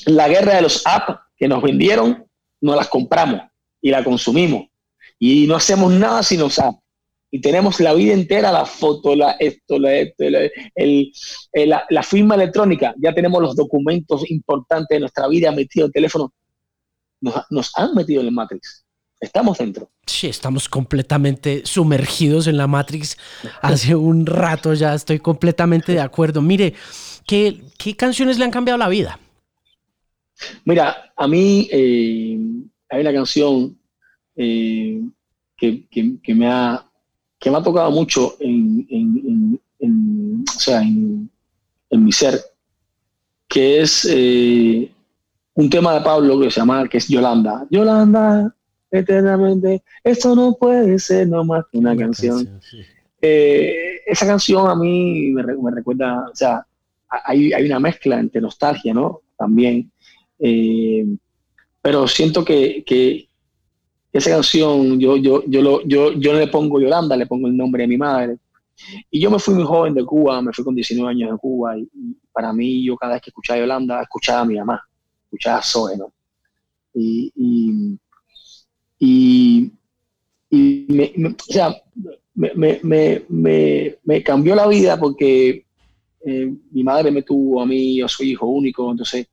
[0.07, 2.26] la guerra de los apps que nos vendieron,
[2.61, 3.42] no las compramos
[3.81, 4.68] y la consumimos.
[5.18, 6.78] Y no hacemos nada sin los apps.
[7.31, 10.24] Y tenemos la vida entera, la foto, la, esto, la, esto,
[11.88, 12.94] la, firma electrónica.
[12.98, 16.33] Ya tenemos los documentos importantes de nuestra vida metidos en el teléfono.
[17.22, 18.82] Nos, nos han metido en el Matrix.
[19.23, 19.89] Estamos dentro.
[20.05, 23.17] Sí, estamos completamente sumergidos en la Matrix
[23.61, 26.43] hace un rato ya, estoy completamente de acuerdo.
[26.43, 26.75] Mire,
[27.25, 27.63] ¿qué,
[27.97, 29.21] canciones le han cambiado la vida?
[30.65, 32.37] Mira, a mí eh,
[32.91, 33.79] hay una canción
[34.35, 35.01] eh,
[35.57, 36.85] que, me ha,
[37.39, 39.61] que me ha tocado mucho en,
[41.91, 42.41] mi ser,
[43.47, 44.93] que es eh,
[45.55, 47.65] un tema de Pablo que se llama, que es Yolanda.
[47.71, 48.53] Yolanda,
[48.92, 49.83] eternamente.
[50.05, 52.61] Esto no puede ser nomás que una, canción.
[53.20, 56.66] Eh, esa canción a mí me, recuerda, o sea,
[57.09, 59.20] hay, hay, una mezcla entre nostalgia, ¿no?
[59.36, 59.90] También.
[60.38, 61.07] Eh,
[61.80, 63.28] pero siento que, que,
[64.12, 67.82] esa canción, yo, yo, yo, lo, yo, yo le pongo Yolanda, le pongo el nombre
[67.82, 68.36] de mi madre.
[69.11, 71.78] Y yo me fui muy joven de Cuba, me fui con 19 años de Cuba,
[71.78, 71.88] y,
[72.30, 74.82] para mí, yo cada vez que escuchaba Yolanda, escuchaba a mi mamá,
[75.24, 76.12] escuchaba a Zoe, ¿no?
[76.95, 77.99] y, y,
[80.50, 81.74] me, o sea,
[82.34, 85.66] me, cambió la vida porque
[86.24, 89.26] eh, mi madre me tuvo a mí, yo soy hijo único, entonces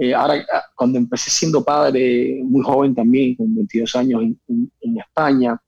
[0.00, 5.60] eh, ahora, ah, cuando empecé siendo padre, muy joven también, con 22 años en, España,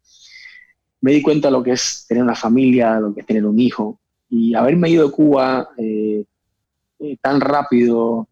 [1.00, 3.58] me di cuenta de lo que es tener una familia, lo que es tener un
[3.58, 4.00] hijo.
[4.28, 6.24] Y haberme ido de Cuba eh,
[7.00, 8.28] eh, tan rápido,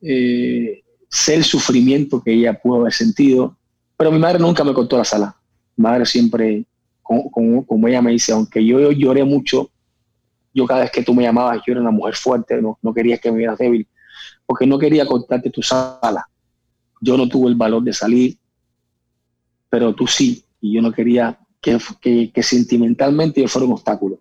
[0.00, 3.56] sé el sufrimiento que ella pudo haber sentido,
[3.96, 5.36] pero mi madre nunca me contó la sala.
[5.76, 6.64] Mi madre siempre,
[7.02, 9.70] como, ella me dice, aunque yo lloré mucho,
[10.52, 13.20] yo cada vez que tú me llamabas, yo era una mujer fuerte, no, no querías
[13.20, 13.86] que me vieras débil
[14.46, 16.28] porque no quería cortarte tu sala.
[17.00, 18.36] Yo no tuve el valor de salir,
[19.68, 21.78] pero tú sí, y yo no quería que,
[22.32, 24.20] que, sentimentalmente yo fuera un obstáculo.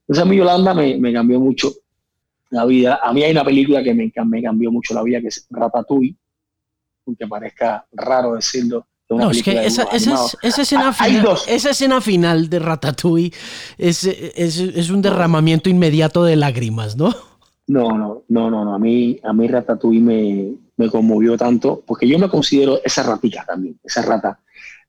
[0.00, 1.72] Entonces a mí Yolanda me, me, cambió mucho
[2.50, 3.00] la vida.
[3.02, 6.16] A mí hay una película que me, me cambió mucho la vida, que es Ratatouille,
[7.08, 12.50] aunque parezca raro decirlo, no, es que esa, esa, esa, escena final, esa, escena final,
[12.50, 13.32] de Ratatouille
[13.78, 17.14] es, es, es, un derramamiento inmediato de lágrimas, ¿no?
[17.68, 18.74] No, no, no, no, no.
[18.74, 23.46] A mí, a mí Ratatouille me, me conmovió tanto, porque yo me considero esa ratita
[23.46, 24.40] también, esa rata.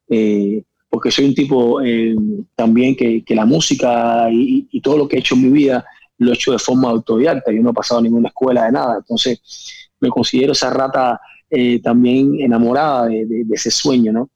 [0.10, 2.14] Eh, porque soy un tipo eh,
[2.56, 5.86] también que, que, la música y, y, todo lo que he hecho en mi vida
[6.18, 7.54] lo he hecho de forma autodidacta.
[7.54, 8.98] Yo no he pasado ninguna escuela de nada.
[8.98, 14.30] Entonces, me considero esa rata eh, también enamorada de, de, de, ese sueño, ¿no?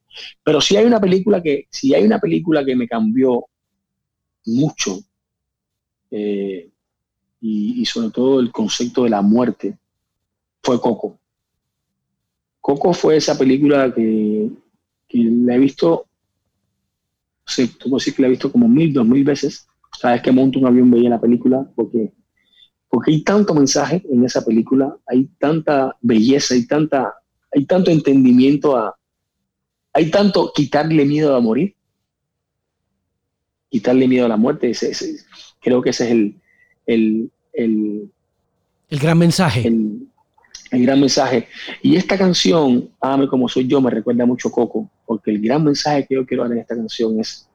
[0.43, 3.45] Pero si hay una película que, si hay una película que me cambió
[4.45, 4.99] mucho,
[6.11, 6.70] eh,
[7.45, 9.78] y, sobre todo el concepto de la muerte
[10.61, 11.20] fue Coco.
[12.61, 14.49] Coco fue esa película que,
[15.09, 16.05] que la he visto,
[17.45, 19.68] sí, tú puedes decir que la he visto como mil, dos mil veces.
[19.99, 22.14] Sabes que monto un avión veía la película porque,
[22.94, 27.12] porque hay tanto mensaje en esa película, hay tanta belleza, hay, tanta,
[27.52, 28.96] hay tanto entendimiento a,
[29.94, 31.76] hay tanto quitarle miedo a morir,
[33.68, 34.70] quitarle miedo a la muerte.
[34.70, 34.94] Ese,
[35.60, 36.41] creo que ese es el,
[36.86, 38.12] el, el,
[38.91, 39.68] gran mensaje.
[39.68, 40.08] El,
[40.72, 41.48] gran mensaje.
[41.82, 46.06] Y esta canción, Ame como soy yo, me recuerda mucho Coco, porque el gran mensaje
[46.06, 47.50] que yo quiero dar en esta canción es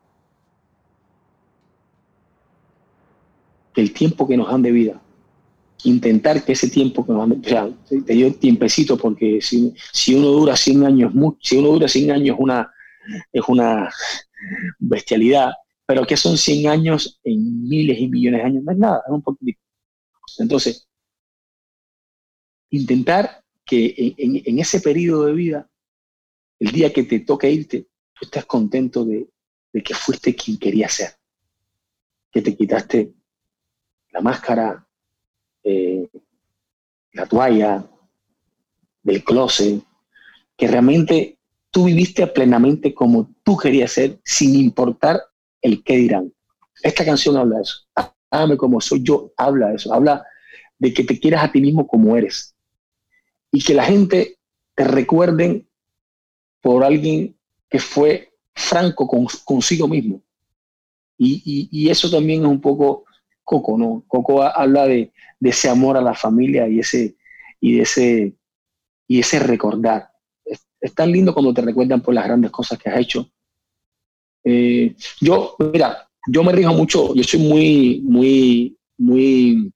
[3.72, 5.00] que el tiempo que nos dan de vida,
[5.84, 10.28] intentar que ese tiempo que nos o sea, te dio tiempecito, porque si, si uno
[10.28, 12.72] dura 100 años, si uno dura 100 años una,
[13.32, 13.90] es una
[14.78, 15.52] bestialidad,
[15.86, 19.12] pero que son 100 años en miles y millones de años, no es nada, es
[19.12, 19.60] un poquito.
[20.38, 20.88] Entonces,
[22.70, 25.70] intentar que en, ese periodo de vida,
[26.58, 29.28] el día que te toque irte, tú estés contento de,
[29.84, 31.10] que fuiste quien quería ser,
[32.32, 33.14] que te quitaste
[34.10, 34.87] la máscara,
[35.68, 36.08] eh,
[37.12, 37.84] la toalla,
[39.02, 39.82] del closet,
[40.56, 41.38] que realmente
[41.70, 45.20] tú viviste plenamente como tú querías ser, sin importar
[45.62, 46.32] el qué dirán.
[46.82, 48.56] Esta canción habla de eso.
[48.56, 49.92] Como soy yo, habla de eso.
[49.92, 50.24] Habla
[50.78, 52.54] de que te quieras a ti mismo como eres.
[53.50, 54.38] Y que la gente
[54.74, 55.66] te recuerden
[56.60, 57.36] por alguien
[57.68, 60.20] que fue franco con, consigo mismo.
[61.20, 63.04] Y, eso también es un poco
[63.48, 64.04] Coco, ¿no?
[64.06, 67.16] Coco habla de, ese amor a la familia y ese,
[67.62, 68.34] y de ese,
[69.06, 70.10] y ese recordar.
[70.44, 73.26] es, tan lindo cuando te recuerdan por las grandes cosas que has hecho,
[74.44, 79.72] eh, yo, mira, yo me rijo mucho, yo soy muy, muy, muy,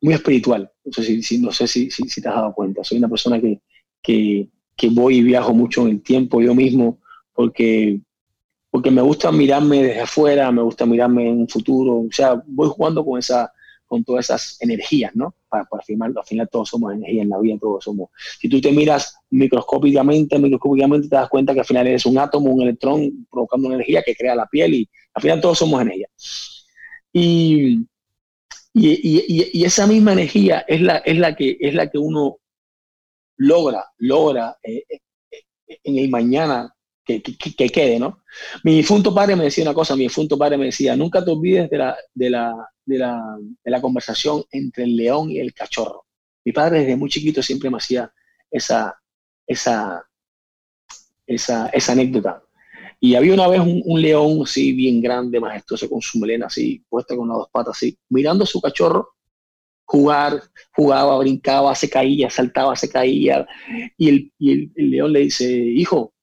[0.00, 0.68] muy espiritual.
[0.84, 2.82] No sé si, no sé si, si, te has dado cuenta.
[2.82, 3.60] Soy una persona que,
[4.02, 6.98] que, que, voy y viajo mucho en el tiempo yo mismo
[7.32, 8.00] porque,
[8.74, 11.98] porque me gusta mirarme desde afuera, me gusta mirarme en un futuro.
[11.98, 13.52] O sea, voy jugando con esa,
[13.86, 15.32] con todas esas energías, ¿no?
[15.48, 18.10] Para, para al, al final todos somos energía en la vida, todos somos.
[18.40, 22.50] Si tú te miras microscópicamente, microscópicamente te das cuenta que al final eres un átomo,
[22.50, 26.08] un electrón provocando una energía que crea la piel y al final todos somos energía.
[27.12, 27.86] Y,
[28.72, 32.38] y, y, esa misma energía es la, es la, que, es la que uno
[33.36, 35.00] logra, logra eh, eh,
[35.30, 36.73] eh, en el mañana
[37.04, 38.22] que, que, quede, ¿no?
[38.62, 41.68] Mi difunto padre me decía una cosa, mi difunto padre me decía, nunca te olvides
[41.70, 46.06] de la, de la, de la, de la conversación entre el león y el cachorro.
[46.44, 48.10] Mi padre desde muy chiquito siempre me hacía
[48.50, 48.98] esa,
[49.46, 50.04] esa,
[51.26, 52.42] esa, esa anécdota.
[53.00, 57.14] Y había una vez un, león así bien grande, majestuoso, con su melena así, puesta
[57.14, 59.10] con las dos patas así, mirando a su cachorro
[59.86, 60.42] jugar,
[60.72, 63.46] jugaba, brincaba, se caía, saltaba, se caía.
[63.98, 66.13] Y el, y el león le dice, hijo,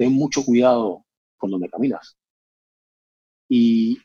[0.00, 1.04] ten mucho cuidado
[1.38, 2.16] por donde caminas.
[3.46, 3.98] Y,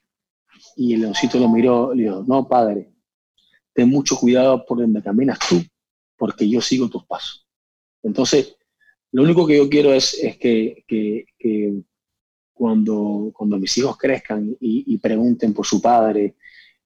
[0.75, 2.91] y el leoncito lo miró le dijo, no, padre,
[3.71, 5.63] ten mucho cuidado por donde caminas tú,
[6.17, 7.47] porque yo sigo tus pasos.
[8.03, 8.57] Entonces,
[9.13, 11.81] lo único que yo quiero es, es que, que,
[12.51, 16.35] cuando, cuando mis hijos crezcan y, y pregunten por su padre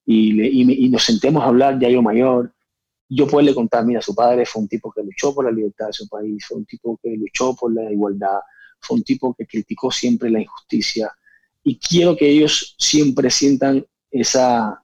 [0.05, 2.53] y, le, y, y, nos sentemos a hablar ya yo mayor,
[3.07, 5.93] yo puedo contar, mira, su padre fue un tipo que luchó por la libertad de
[5.93, 8.37] su país, fue un tipo que luchó por la igualdad,
[8.79, 11.11] fue un tipo que criticó siempre la injusticia.
[11.63, 14.83] Y quiero que ellos siempre sientan esa,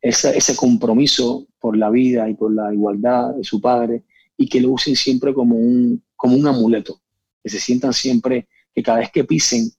[0.00, 4.04] ese compromiso por la vida y por la igualdad de su padre
[4.36, 7.00] y que lo usen siempre como un, como un amuleto,
[7.42, 9.70] que se sientan siempre que cada vez que pisen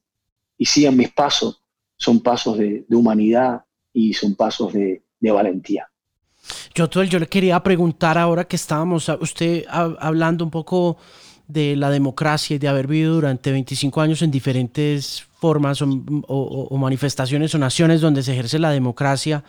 [0.56, 1.60] y sigan mis pasos,
[1.96, 5.88] son pasos de, humanidad y son pasos de, valentía.
[6.74, 10.96] Yo, yo le quería preguntar ahora que estábamos, usted hablando un poco
[11.52, 17.54] de la democracia y de haber vivido durante 25 años en diferentes formas o, manifestaciones
[17.54, 19.44] o naciones donde se ejerce la democracia.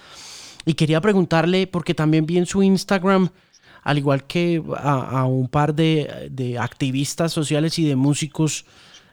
[0.66, 3.30] Y quería preguntarle, porque también vi en su Instagram,
[3.84, 8.66] al igual que a, un par de, activistas sociales y de músicos,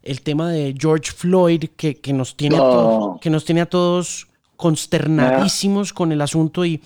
[0.03, 5.93] el tema de George Floyd, que, nos, tiene a que nos tiene a todos consternadísimos
[5.93, 6.83] con el asunto y,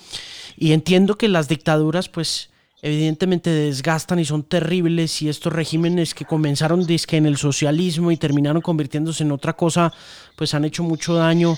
[0.56, 2.50] y entiendo que las dictaduras pues
[2.84, 8.60] evidentemente desgastan y son terribles y estos regímenes que comenzaron en el socialismo y terminaron
[8.60, 9.90] convirtiéndose en otra cosa,
[10.36, 11.54] pues han hecho mucho daño.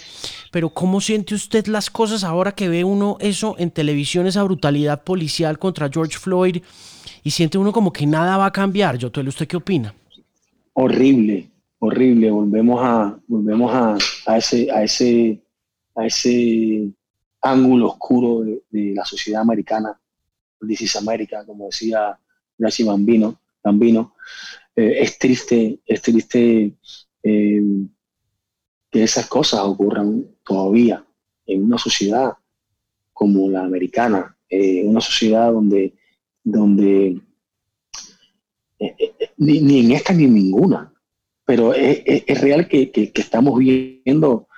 [0.53, 5.03] Pero ¿cómo siente usted las cosas ahora que ve uno eso en televisión, esa brutalidad
[5.03, 6.63] policial contra George Floyd
[7.25, 8.97] y siente uno como que nada va a cambiar?
[8.97, 9.93] Yo, ¿usted qué opina?
[10.75, 11.51] Horrible,
[11.81, 12.31] horrible.
[12.31, 15.43] Volvemos a, volvemos a, a ese, a ese,
[15.97, 16.89] a ese
[17.41, 19.99] ángulo oscuro de la sociedad americana
[20.61, 22.19] This is America, como decía
[22.59, 24.15] Gracie Bambino, Bambino.
[24.75, 26.75] Eh, es triste, es triste
[27.23, 27.63] eh,
[28.91, 31.05] que esas cosas ocurran todavía
[31.47, 32.33] en una sociedad
[33.13, 35.95] como la americana, eh, una sociedad donde,
[36.45, 37.21] donde
[39.39, 40.93] ni, en esta ni en ninguna,
[41.45, 44.49] pero es, real que, estamos viendo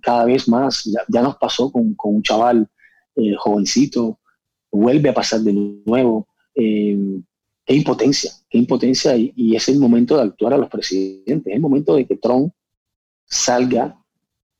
[0.00, 2.68] cada vez más, ya, nos pasó con, con un chaval
[3.38, 4.17] jovencito
[4.70, 6.28] vuelve a pasar de nuevo.
[6.54, 7.20] Eh,
[7.68, 11.60] qué impotencia, qué impotencia, y, es el momento de actuar a los presidentes, es el
[11.60, 12.50] momento de que Trump
[13.26, 14.02] salga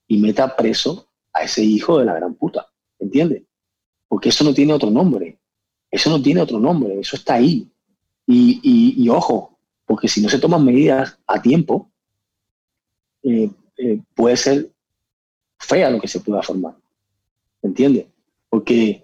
[0.07, 3.45] y meta preso a ese hijo de la gran puta, ¿entiendes?
[4.09, 5.39] Porque eso no tiene otro nombre,
[5.91, 7.71] eso no tiene otro nombre, eso está ahí.
[8.27, 11.91] Y, ojo, porque si no se toman medidas a tiempo,
[13.23, 14.71] eh, eh, puede ser
[15.59, 16.77] fea lo que se pueda formar,
[17.63, 18.05] ¿entiendes?
[18.51, 19.03] Porque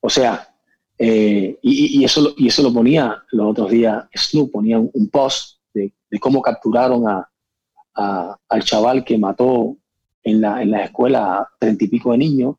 [0.00, 0.54] o sea,
[0.98, 5.92] eh, y, eso, y eso lo ponía los otros días, Snoop ponía un, post de,
[6.20, 7.28] cómo capturaron a,
[8.48, 9.76] al chaval que mató
[10.22, 12.56] en la, en la escuela a treinta y pico de niños,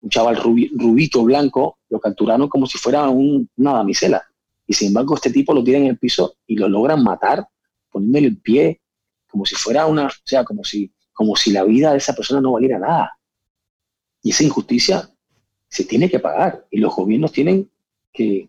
[0.00, 4.22] un chaval rubito, blanco, lo capturaron como si fuera una damisela.
[4.66, 7.48] Y sin embargo, este tipo lo tiene en el piso y lo logran matar,
[7.90, 8.82] poniéndole el pie,
[9.26, 12.40] como si fuera una, o sea, como si, como si la vida de esa persona
[12.40, 13.18] no valiera nada.
[14.22, 15.10] Y esa injusticia
[15.74, 17.68] se tiene que pagar y los gobiernos tienen
[18.12, 18.48] que,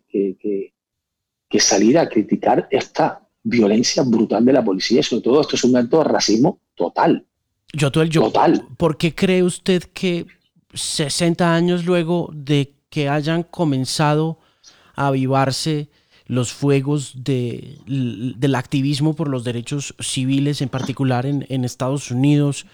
[1.58, 5.76] salir a criticar esta violencia brutal de la policía y sobre todo esto es un
[5.76, 7.24] acto de racismo total.
[7.72, 8.68] Yo, todo el yo, total.
[8.76, 10.26] ¿Por qué cree usted que
[10.72, 14.38] 60 años luego de que hayan comenzado
[14.94, 15.88] a avivarse
[16.26, 22.66] los fuegos de, del activismo por los derechos civiles, en particular en, en Estados Unidos,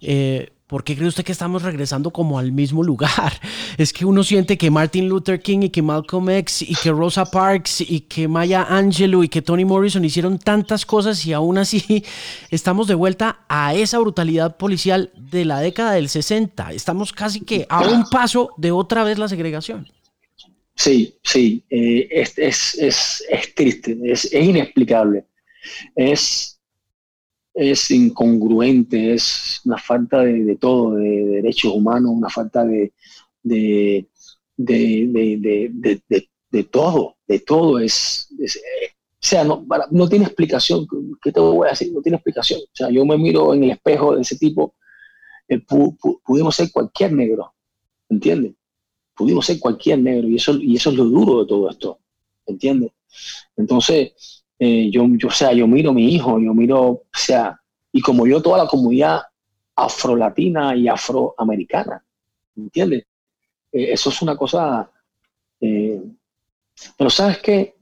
[0.00, 3.32] eh, ¿Por qué cree usted que estamos regresando como al mismo lugar?
[3.76, 7.24] Es que uno siente que Martin Luther King y que Malcolm X y que Rosa
[7.24, 12.04] Parks y que Maya Angelou y que Toni Morrison hicieron tantas cosas y aún así
[12.50, 16.72] estamos de vuelta a esa brutalidad policial de la década del 60.
[16.72, 19.88] Estamos casi que a un paso de otra vez la segregación.
[20.76, 25.24] Sí, sí, eh, es, es, es, triste, es, inexplicable.
[25.94, 26.53] Es,
[27.54, 32.92] es incongruente, es una falta de, todo, de, derechos humanos, una falta de,
[33.42, 34.08] de,
[36.70, 37.78] todo, de todo.
[37.78, 40.86] Es, eh, o sea, no, no tiene explicación.
[41.22, 41.92] ¿Qué te voy a decir?
[41.92, 42.60] No tiene explicación.
[42.60, 44.74] O sea, yo me miro en el espejo de ese tipo,
[45.48, 45.60] eh,
[46.24, 47.54] pudimos ser cualquier negro,
[48.08, 48.54] ¿entiendes?
[49.14, 52.00] Pudimos ser cualquier negro y eso, y eso es lo duro de todo esto,
[52.46, 52.90] ¿entiendes?
[53.56, 57.60] Entonces, eh, yo, yo, o sea, yo miro a mi hijo, yo miro, o sea,
[57.92, 59.20] y como yo, toda la comunidad
[59.76, 62.02] afrolatina y afroamericana,
[62.56, 63.04] ¿entiendes?
[63.70, 64.90] Eh, eso es una cosa,
[65.60, 66.00] eh,
[66.96, 67.74] pero sabes qué,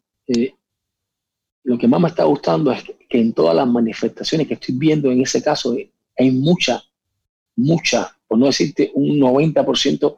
[1.63, 5.13] lo que más me está gustando es que en todas las manifestaciones que estoy viendo
[5.13, 5.77] en ese caso,
[6.19, 6.83] hay mucha,
[7.55, 10.17] mucha, por no decirte un 90%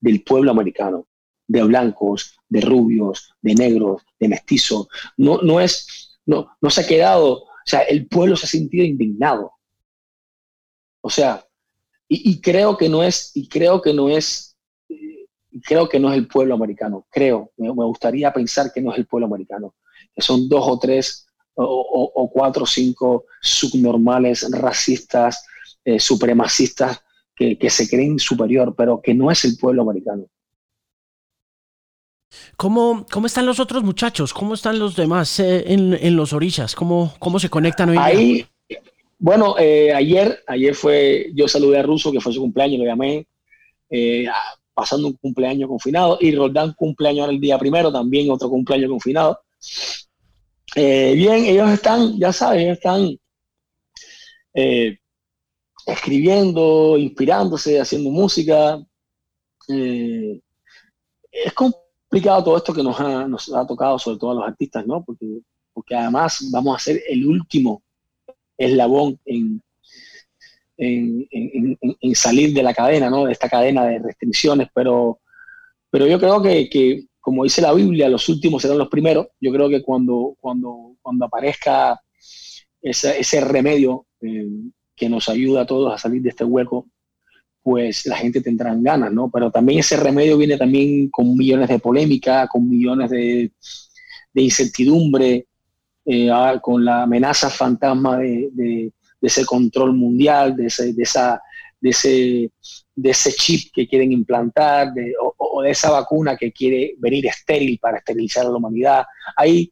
[0.00, 1.06] del pueblo americano
[1.50, 4.86] de blancos, de rubios, de negros, de mestizos.
[5.16, 8.84] No, no, es, no, no se ha quedado, o sea, el pueblo se ha sentido
[8.84, 9.52] indignado.
[11.00, 11.44] O sea,
[12.06, 14.56] y, creo que no es, y creo que no es,
[14.88, 15.26] eh,
[15.64, 19.06] creo que no es el pueblo americano, creo, me, gustaría pensar que no es el
[19.06, 19.74] pueblo americano,
[20.14, 25.44] que son dos o tres o, cuatro o cinco subnormales, racistas,
[25.84, 27.00] eh, supremacistas
[27.34, 30.26] que, que se creen superior, pero que no es el pueblo americano.
[32.60, 34.34] ¿Cómo, ¿Cómo están los otros muchachos?
[34.34, 36.74] ¿Cómo están los demás eh, en, en, los orillas?
[36.74, 38.46] ¿Cómo, ¿Cómo se conectan hoy Ahí,
[39.18, 43.26] Bueno, eh, ayer, ayer fue, yo saludé a Russo, que fue su cumpleaños, lo llamé,
[43.88, 44.26] eh,
[44.74, 49.40] pasando un cumpleaños confinado, y Roldán cumpleaños el día primero, también otro cumpleaños confinado.
[50.76, 53.18] bien, ellos están, ya sabes, ellos están
[55.86, 58.78] escribiendo, inspirándose, haciendo música.
[59.66, 60.42] es
[61.54, 64.84] complicado explicado todo esto que nos ha, nos ha tocado, sobre todo a los artistas,
[64.84, 65.04] ¿no?
[65.04, 65.42] Porque,
[65.72, 67.84] porque además vamos a ser el último
[68.58, 69.62] eslabón en,
[70.76, 73.26] en, en, en, salir de la cadena, ¿no?
[73.26, 75.20] De esta cadena de restricciones, pero,
[75.88, 79.28] pero yo creo que, que, como dice la Biblia, los últimos serán los primeros.
[79.40, 82.00] Yo creo que cuando, cuando, cuando aparezca
[82.82, 84.48] ese, ese remedio eh,
[84.96, 86.88] que nos ayuda a todos a salir de este hueco,
[87.62, 89.30] pues la gente tendrá ganas, ¿no?
[89.30, 93.52] Pero también ese remedio viene también con millones de polémica, con millones de,
[94.34, 95.46] incertidumbre,
[96.06, 101.06] eh, ah, con la amenaza fantasma de, ese control mundial, de ese, de,
[101.80, 102.50] de, ese,
[102.96, 104.92] de chip que quieren implantar,
[105.38, 109.04] o, de esa vacuna que quiere venir estéril para esterilizar a la humanidad.
[109.36, 109.70] Hay,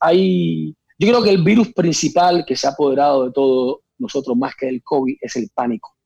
[0.00, 4.54] hay, yo creo que el virus principal que se ha apoderado de todos nosotros más
[4.54, 5.96] que el COVID es el pánico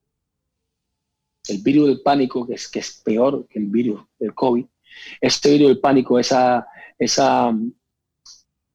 [1.49, 4.65] el virus del pánico, que es, que es peor que el virus del COVID,
[5.21, 6.67] este virus del pánico, esa,
[6.99, 7.55] esa,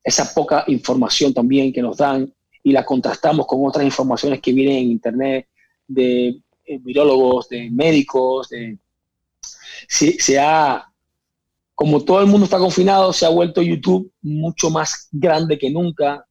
[0.03, 4.77] esa poca información también que nos dan y la contrastamos con otras informaciones que vienen
[4.77, 5.47] en Internet
[5.87, 8.77] de eh, virólogos, de médicos, de,
[9.87, 10.91] se, se, ha,
[11.73, 16.25] como todo el mundo está confinado, se ha vuelto YouTube mucho más grande que nunca,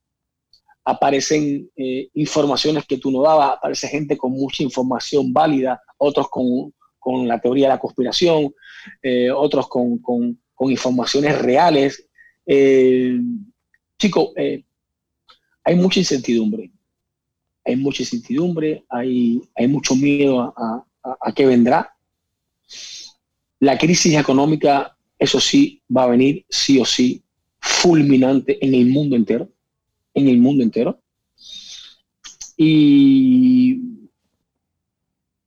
[0.83, 6.73] aparecen eh, informaciones que tú no dabas, aparece gente con mucha información válida, otros con,
[6.99, 8.53] con la teoría de la conspiración,
[9.01, 12.07] eh, otros con, con, con, informaciones reales.
[12.45, 13.19] Eh,
[13.97, 14.29] Chicos,
[15.63, 16.71] hay mucha incertidumbre,
[17.63, 21.95] hay mucha incertidumbre, hay, hay mucho miedo a, a, a qué vendrá.
[23.59, 27.21] La crisis económica, eso sí, va a venir sí o sí
[27.59, 29.47] fulminante en el mundo entero
[30.13, 31.01] en el mundo entero.
[32.57, 33.79] Y,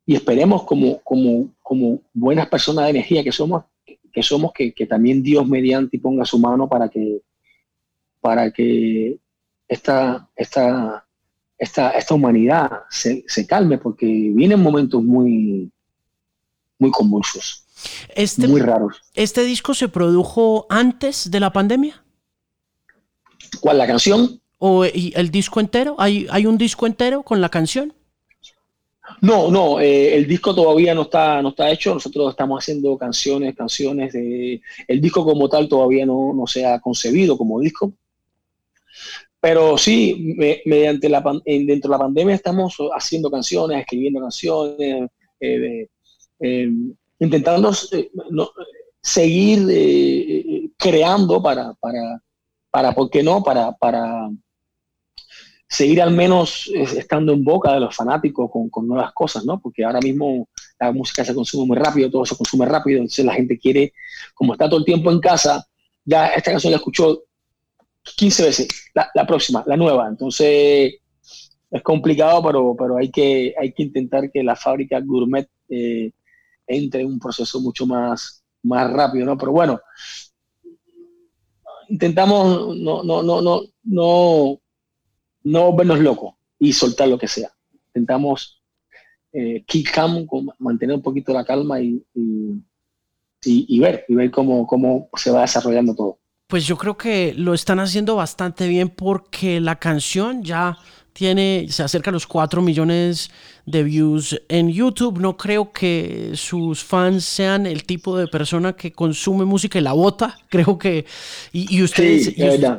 [0.06, 3.64] y esperemos como, como, como buenas personas de energía que somos,
[4.12, 7.22] que somos, que, también Dios mediante y ponga su mano para que,
[8.20, 9.18] para que
[9.66, 11.06] esta, esta,
[11.58, 15.70] esta, esta humanidad se, calme, porque vienen momentos muy,
[16.78, 17.64] muy convulsos,
[18.14, 19.00] este, muy raros.
[19.14, 22.04] ¿Este disco se produjo antes de la pandemia?
[23.60, 24.40] ¿Cuál, la canción?
[24.58, 25.96] ¿O el disco entero?
[25.98, 27.94] ¿Hay, ¿Hay un disco entero con la canción?
[29.20, 31.94] No, no, eh, el disco todavía no está, no está hecho.
[31.94, 34.12] Nosotros estamos haciendo canciones, canciones.
[34.12, 37.92] De, el disco como tal todavía no, no se ha concebido como disco.
[39.40, 45.86] Pero sí, mediante la, dentro de la pandemia estamos haciendo canciones, escribiendo canciones, eh,
[46.40, 46.70] eh,
[47.18, 47.72] intentando
[49.02, 52.22] seguir creando para, para,
[52.70, 53.42] para, ¿por qué no?
[53.42, 54.30] Para, para,
[55.74, 59.58] seguir al menos estando en boca de los fanáticos con, nuevas cosas, ¿no?
[59.60, 60.48] Porque ahora mismo
[60.78, 63.92] la música se consume muy rápido, todo se consume rápido, entonces la gente quiere,
[64.34, 65.66] como está todo el tiempo en casa,
[66.04, 67.24] ya esta canción la escuchó
[68.16, 70.94] 15 veces, la, próxima, la nueva, entonces
[71.70, 76.12] es complicado, pero, pero hay, que, hay que intentar que la fábrica gourmet eh,
[76.68, 79.36] entre en un proceso mucho más, más rápido, ¿no?
[79.36, 79.80] Pero bueno,
[81.88, 84.60] intentamos no, no, no, no
[85.44, 87.50] no vernos locos y soltar lo que sea.
[87.88, 88.62] Intentamos
[89.32, 90.26] eh, keep calm,
[90.58, 95.94] mantener un poquito la calma y, y, ver, y ver cómo, cómo se va desarrollando
[95.94, 96.18] todo.
[96.46, 100.78] Pues yo creo que lo están haciendo bastante bien porque la canción ya
[101.14, 103.30] tiene, se acerca a los 4 millones
[103.66, 105.20] de views en YouTube.
[105.20, 109.92] No creo que sus fans sean el tipo de persona que consume música y la
[109.92, 110.36] bota.
[110.50, 111.06] Creo que.
[111.52, 112.34] Y, ustedes,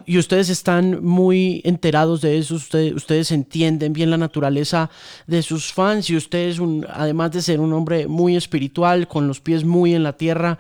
[0.06, 2.56] y, ustedes están muy enterados de eso.
[2.56, 4.90] Ustedes, ustedes entienden bien la naturaleza
[5.28, 6.10] de sus fans.
[6.10, 6.60] Y ustedes,
[6.90, 10.60] además de ser un hombre muy espiritual, con los pies muy en la tierra,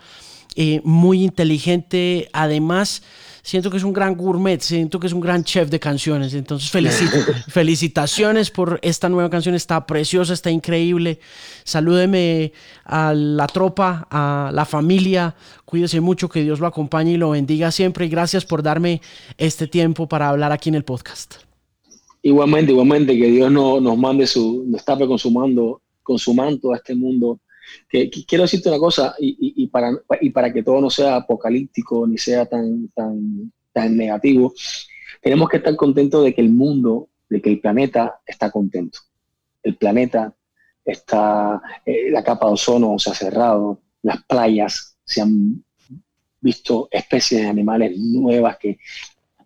[0.55, 3.03] eh, muy inteligente, además
[3.45, 6.33] siento que es un gran gourmet, siento que es un gran chef de canciones.
[6.33, 6.71] Entonces,
[7.47, 11.19] felicitaciones por esta nueva canción, está preciosa, está increíble.
[11.63, 17.29] Salúdeme a la tropa, a la familia, cuídese mucho, que Dios lo acompañe y lo
[17.29, 18.07] bendiga siempre.
[18.07, 18.99] Y gracias por darme
[19.37, 21.35] este tiempo para hablar aquí en el podcast.
[22.23, 26.33] Igualmente, igualmente, que Dios no, nos mande su, nos tape con su, mando, con su
[26.33, 27.39] manto a este mundo
[27.89, 29.91] que, quiero decirte una cosa, y, para,
[30.21, 34.53] y para que todo no sea apocalíptico ni sea tan, tan, tan negativo,
[35.21, 38.99] tenemos que estar contentos de que el mundo, de que el planeta está contento.
[39.63, 40.35] El planeta
[40.83, 45.63] está, eh, la capa de ozono se ha cerrado, las playas se han
[46.39, 48.77] visto especies de animales nuevas que,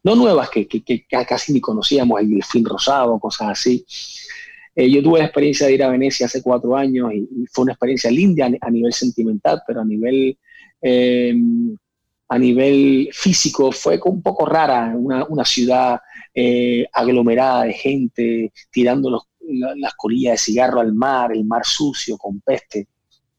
[0.04, 3.86] no nuevas, que, que, que casi ni conocíamos, el delfín rosado, cosas así.
[4.80, 7.74] Eh, yo tuve la experiencia de ir a Venecia hace cuatro años y, fue una
[7.74, 10.38] experiencia linda a, nivel sentimental, pero a nivel,
[10.82, 11.36] eh,
[12.30, 16.00] a nivel físico fue un poco rara, una, una ciudad
[16.34, 19.22] eh, aglomerada de gente tirando
[19.76, 22.88] las colillas de cigarro al mar, el mar sucio, con peste.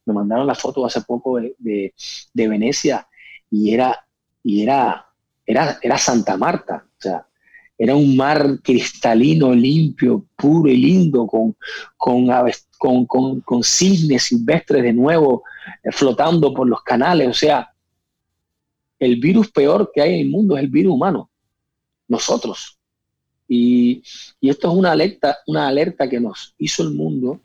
[0.05, 3.09] Me mandaron la foto hace poco de, de, Venecia
[3.51, 3.99] y era,
[4.45, 5.07] y era,
[5.47, 6.85] era, era Santa Marta.
[7.83, 11.57] Era un mar cristalino, limpio, puro y lindo, con,
[11.97, 15.45] con, con, cisnes silvestres de nuevo
[15.83, 17.29] eh, flotando por los canales.
[17.29, 17.73] O sea,
[18.99, 21.31] el virus peor que hay en el mundo es el virus humano,
[22.07, 22.79] nosotros.
[23.49, 24.03] Y,
[24.43, 27.41] y, esto es una alerta, una alerta que nos hizo el mundo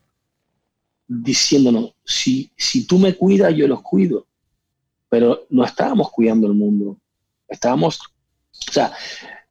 [1.07, 4.27] diciéndonos, si, si tú me cuidas, yo los cuido.
[5.07, 6.97] Pero no estábamos cuidando el mundo.
[7.47, 8.01] Estábamos,
[8.67, 8.91] o sea,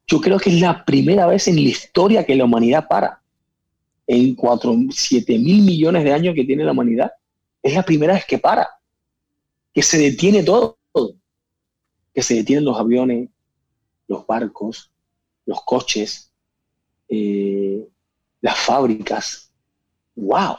[0.07, 3.21] yo creo que es la primera vez en la historia que la humanidad para.
[4.07, 7.11] En 4, 7 mil millones de años que tiene la humanidad,
[7.61, 8.69] es la primera vez que para.
[9.73, 10.77] Que se detiene todo.
[12.13, 13.29] Que se detienen los aviones,
[14.07, 14.91] los barcos,
[15.45, 16.31] los coches,
[17.09, 17.87] eh,
[18.41, 19.51] las fábricas.
[20.15, 20.57] ¡Wow!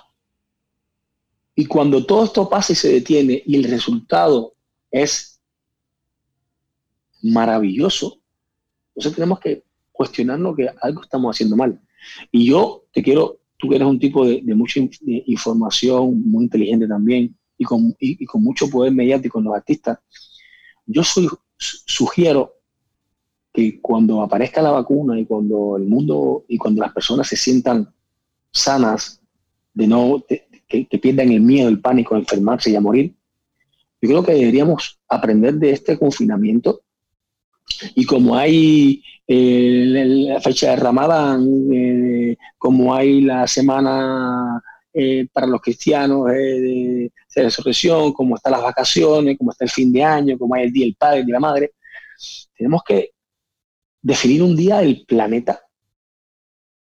[1.55, 4.55] Y cuando todo esto pasa y se detiene y el resultado
[4.91, 5.41] es
[7.23, 8.19] maravilloso,
[8.97, 11.79] entonces tenemos que cuestionarnos que algo estamos haciendo mal.
[12.33, 14.81] Y yo te quiero, tú que eres un tipo de, mucha
[15.27, 17.95] información, muy inteligente también, y con,
[18.27, 19.99] con mucho poder mediático en los artistas,
[20.87, 21.03] yo
[21.59, 22.55] sugiero
[23.53, 27.93] que cuando aparezca la vacuna y cuando el mundo y cuando las personas se sientan
[28.51, 29.21] sanas,
[29.75, 30.25] de no
[30.69, 33.15] que, que, pierdan el miedo, el pánico a enfermarse y a morir,
[34.01, 36.83] yo creo que deberíamos aprender de este confinamiento
[37.95, 39.83] y como hay eh,
[40.29, 44.63] la fecha de Ramadán, eh, como hay la semana
[44.93, 50.03] eh, para los cristianos de, resurrección, como están las vacaciones, como está el fin de
[50.03, 51.73] año, como hay el Día del Padre y de la Madre,
[52.57, 53.11] tenemos que
[54.01, 55.61] definir un día del planeta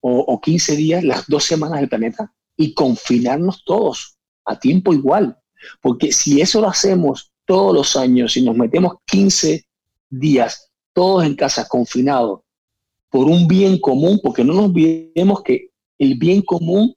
[0.00, 5.36] o, o 15 días, las dos semanas del planeta y confinarnos todos a tiempo igual.
[5.80, 9.66] Porque si eso lo hacemos todos los años y nos metemos 15
[10.08, 12.40] días todos en casa, confinados,
[13.10, 16.94] por un bien común, porque no nos olvidemos que el bien común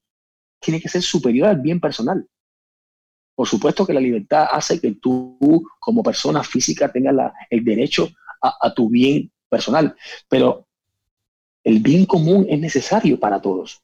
[0.59, 2.25] tiene que ser superior al bien personal.
[3.35, 5.37] Por supuesto que la libertad hace que tú,
[5.79, 8.09] como persona física, tengas el derecho
[8.41, 9.95] a, tu bien personal,
[10.29, 10.67] pero
[11.63, 13.81] el bien común es necesario para todos.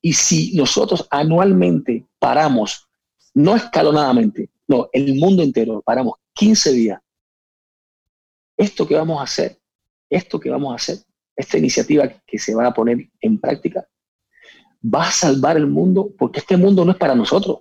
[0.00, 2.86] Y si nosotros anualmente paramos,
[3.34, 7.00] no escalonadamente, no, el mundo entero, paramos 15 días
[8.58, 9.58] esto que vamos a hacer,
[10.10, 10.98] esto que vamos a hacer,
[11.36, 13.88] esta iniciativa que se va a poner en práctica,
[14.84, 17.60] va a salvar el mundo porque este mundo no es para nosotros,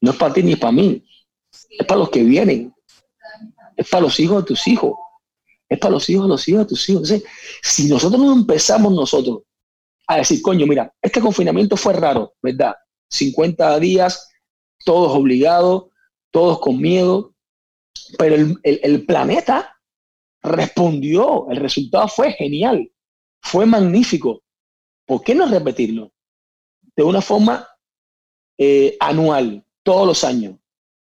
[0.00, 1.06] no es para ti ni para mí,
[1.70, 2.74] es para los que vienen,
[3.76, 4.94] es para los hijos de tus hijos,
[5.68, 7.14] es para los hijos de los hijos de tus hijos.
[7.62, 9.42] Si nosotros no empezamos nosotros
[10.08, 12.74] a decir, coño, mira, este confinamiento fue raro, ¿verdad?
[13.08, 14.28] 50 días,
[14.84, 15.84] todos obligados,
[16.32, 17.34] todos con miedo,
[18.18, 19.76] pero el planeta
[20.42, 22.90] respondió, el resultado fue genial,
[23.40, 24.42] fue magnífico.
[25.06, 26.12] ¿Por qué no repetirlo?
[26.96, 27.68] De una forma
[28.58, 30.56] eh, anual, todos los años,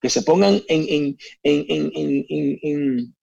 [0.01, 3.15] que se pongan en, en,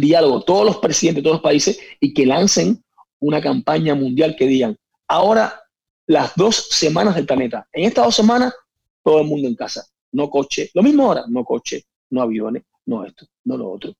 [0.00, 2.82] diálogo todos los presidentes de todos los países y que lancen
[3.18, 4.76] una campaña mundial que digan,
[5.08, 5.60] ahora
[6.06, 8.54] las dos semanas del planeta, en estas dos semanas,
[9.02, 13.04] todo el mundo en casa, no coche, lo mismo ahora, no coche, no aviones, no
[13.04, 13.94] esto, no lo otro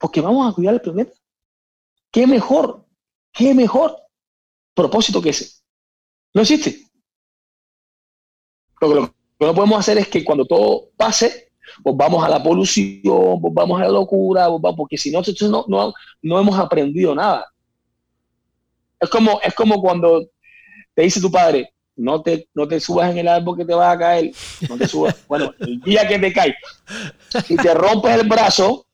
[0.00, 1.12] porque vamos a cuidar el planeta.
[2.10, 2.86] ¿Qué mejor?
[3.32, 3.96] ¿Qué mejor
[4.74, 5.60] propósito que ese?
[6.32, 6.86] No existe.
[8.80, 9.12] Lo que,
[9.46, 13.90] no podemos hacer es que cuando todo pase, volvamos a la polución, volvamos a la
[13.90, 15.20] locura, volvamos, porque si no,
[15.50, 17.46] no, no, no hemos aprendido nada.
[18.98, 20.26] Es como, es como cuando
[20.94, 23.94] te dice tu padre, no te, no te subas en el árbol que te vas
[23.94, 24.32] a caer,
[24.66, 25.14] no te subas.
[25.28, 26.56] bueno, el día que te caes
[27.50, 28.86] y te rompes el brazo,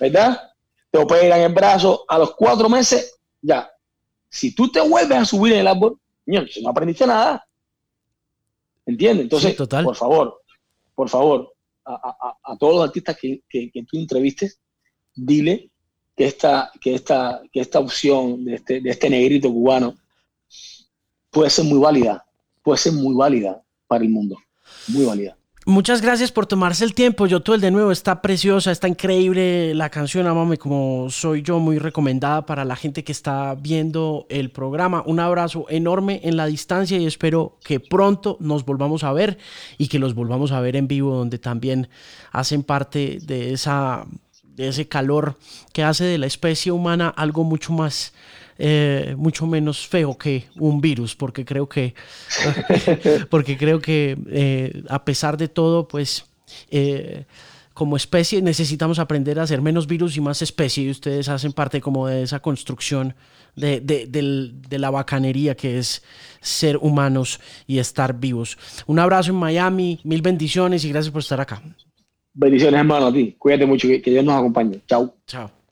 [0.00, 0.53] ¿verdad?
[0.94, 3.68] Te operan el brazo a los cuatro meses, ya.
[4.28, 7.44] Si tú te vuelves a subir en el árbol, no aprendiste nada.
[8.86, 9.24] ¿Entiendes?
[9.24, 10.40] Entonces, por favor,
[10.94, 11.52] por favor,
[11.84, 14.60] a, todos los artistas que, que, tú entrevistes,
[15.16, 15.68] dile
[16.16, 19.96] que esta, que esta, que esta opción de este, de este negrito cubano
[21.28, 22.24] puede ser muy válida,
[22.62, 24.36] puede ser muy válida para el mundo,
[24.86, 25.36] muy válida.
[25.66, 27.26] Muchas gracias por tomarse el tiempo.
[27.26, 31.58] Yo todo el de nuevo está preciosa, está increíble la canción Amame como soy yo,
[31.58, 35.02] muy recomendada para la gente que está viendo el programa.
[35.06, 39.38] Un abrazo enorme en la distancia y espero que pronto nos volvamos a ver
[39.78, 41.88] y que los volvamos a ver en vivo donde también
[42.30, 44.04] hacen parte de esa
[44.42, 45.36] de ese calor
[45.72, 48.12] que hace de la especie humana algo mucho más
[48.58, 51.94] eh, mucho menos feo que un virus, porque creo que,
[53.30, 56.26] porque creo que eh, a pesar de todo, pues
[56.70, 57.24] eh,
[57.72, 61.80] como especie necesitamos aprender a ser menos virus y más especie, y ustedes hacen parte
[61.80, 63.14] como de esa construcción
[63.56, 66.02] de, de, la bacanería que es
[66.40, 68.58] ser humanos y estar vivos.
[68.86, 71.62] Un abrazo en Miami, mil bendiciones y gracias por estar acá.
[72.32, 74.80] Bendiciones hermano a ti, cuídate mucho, que, que Dios nos acompañe.
[74.86, 75.14] Chao.
[75.26, 75.63] Chao.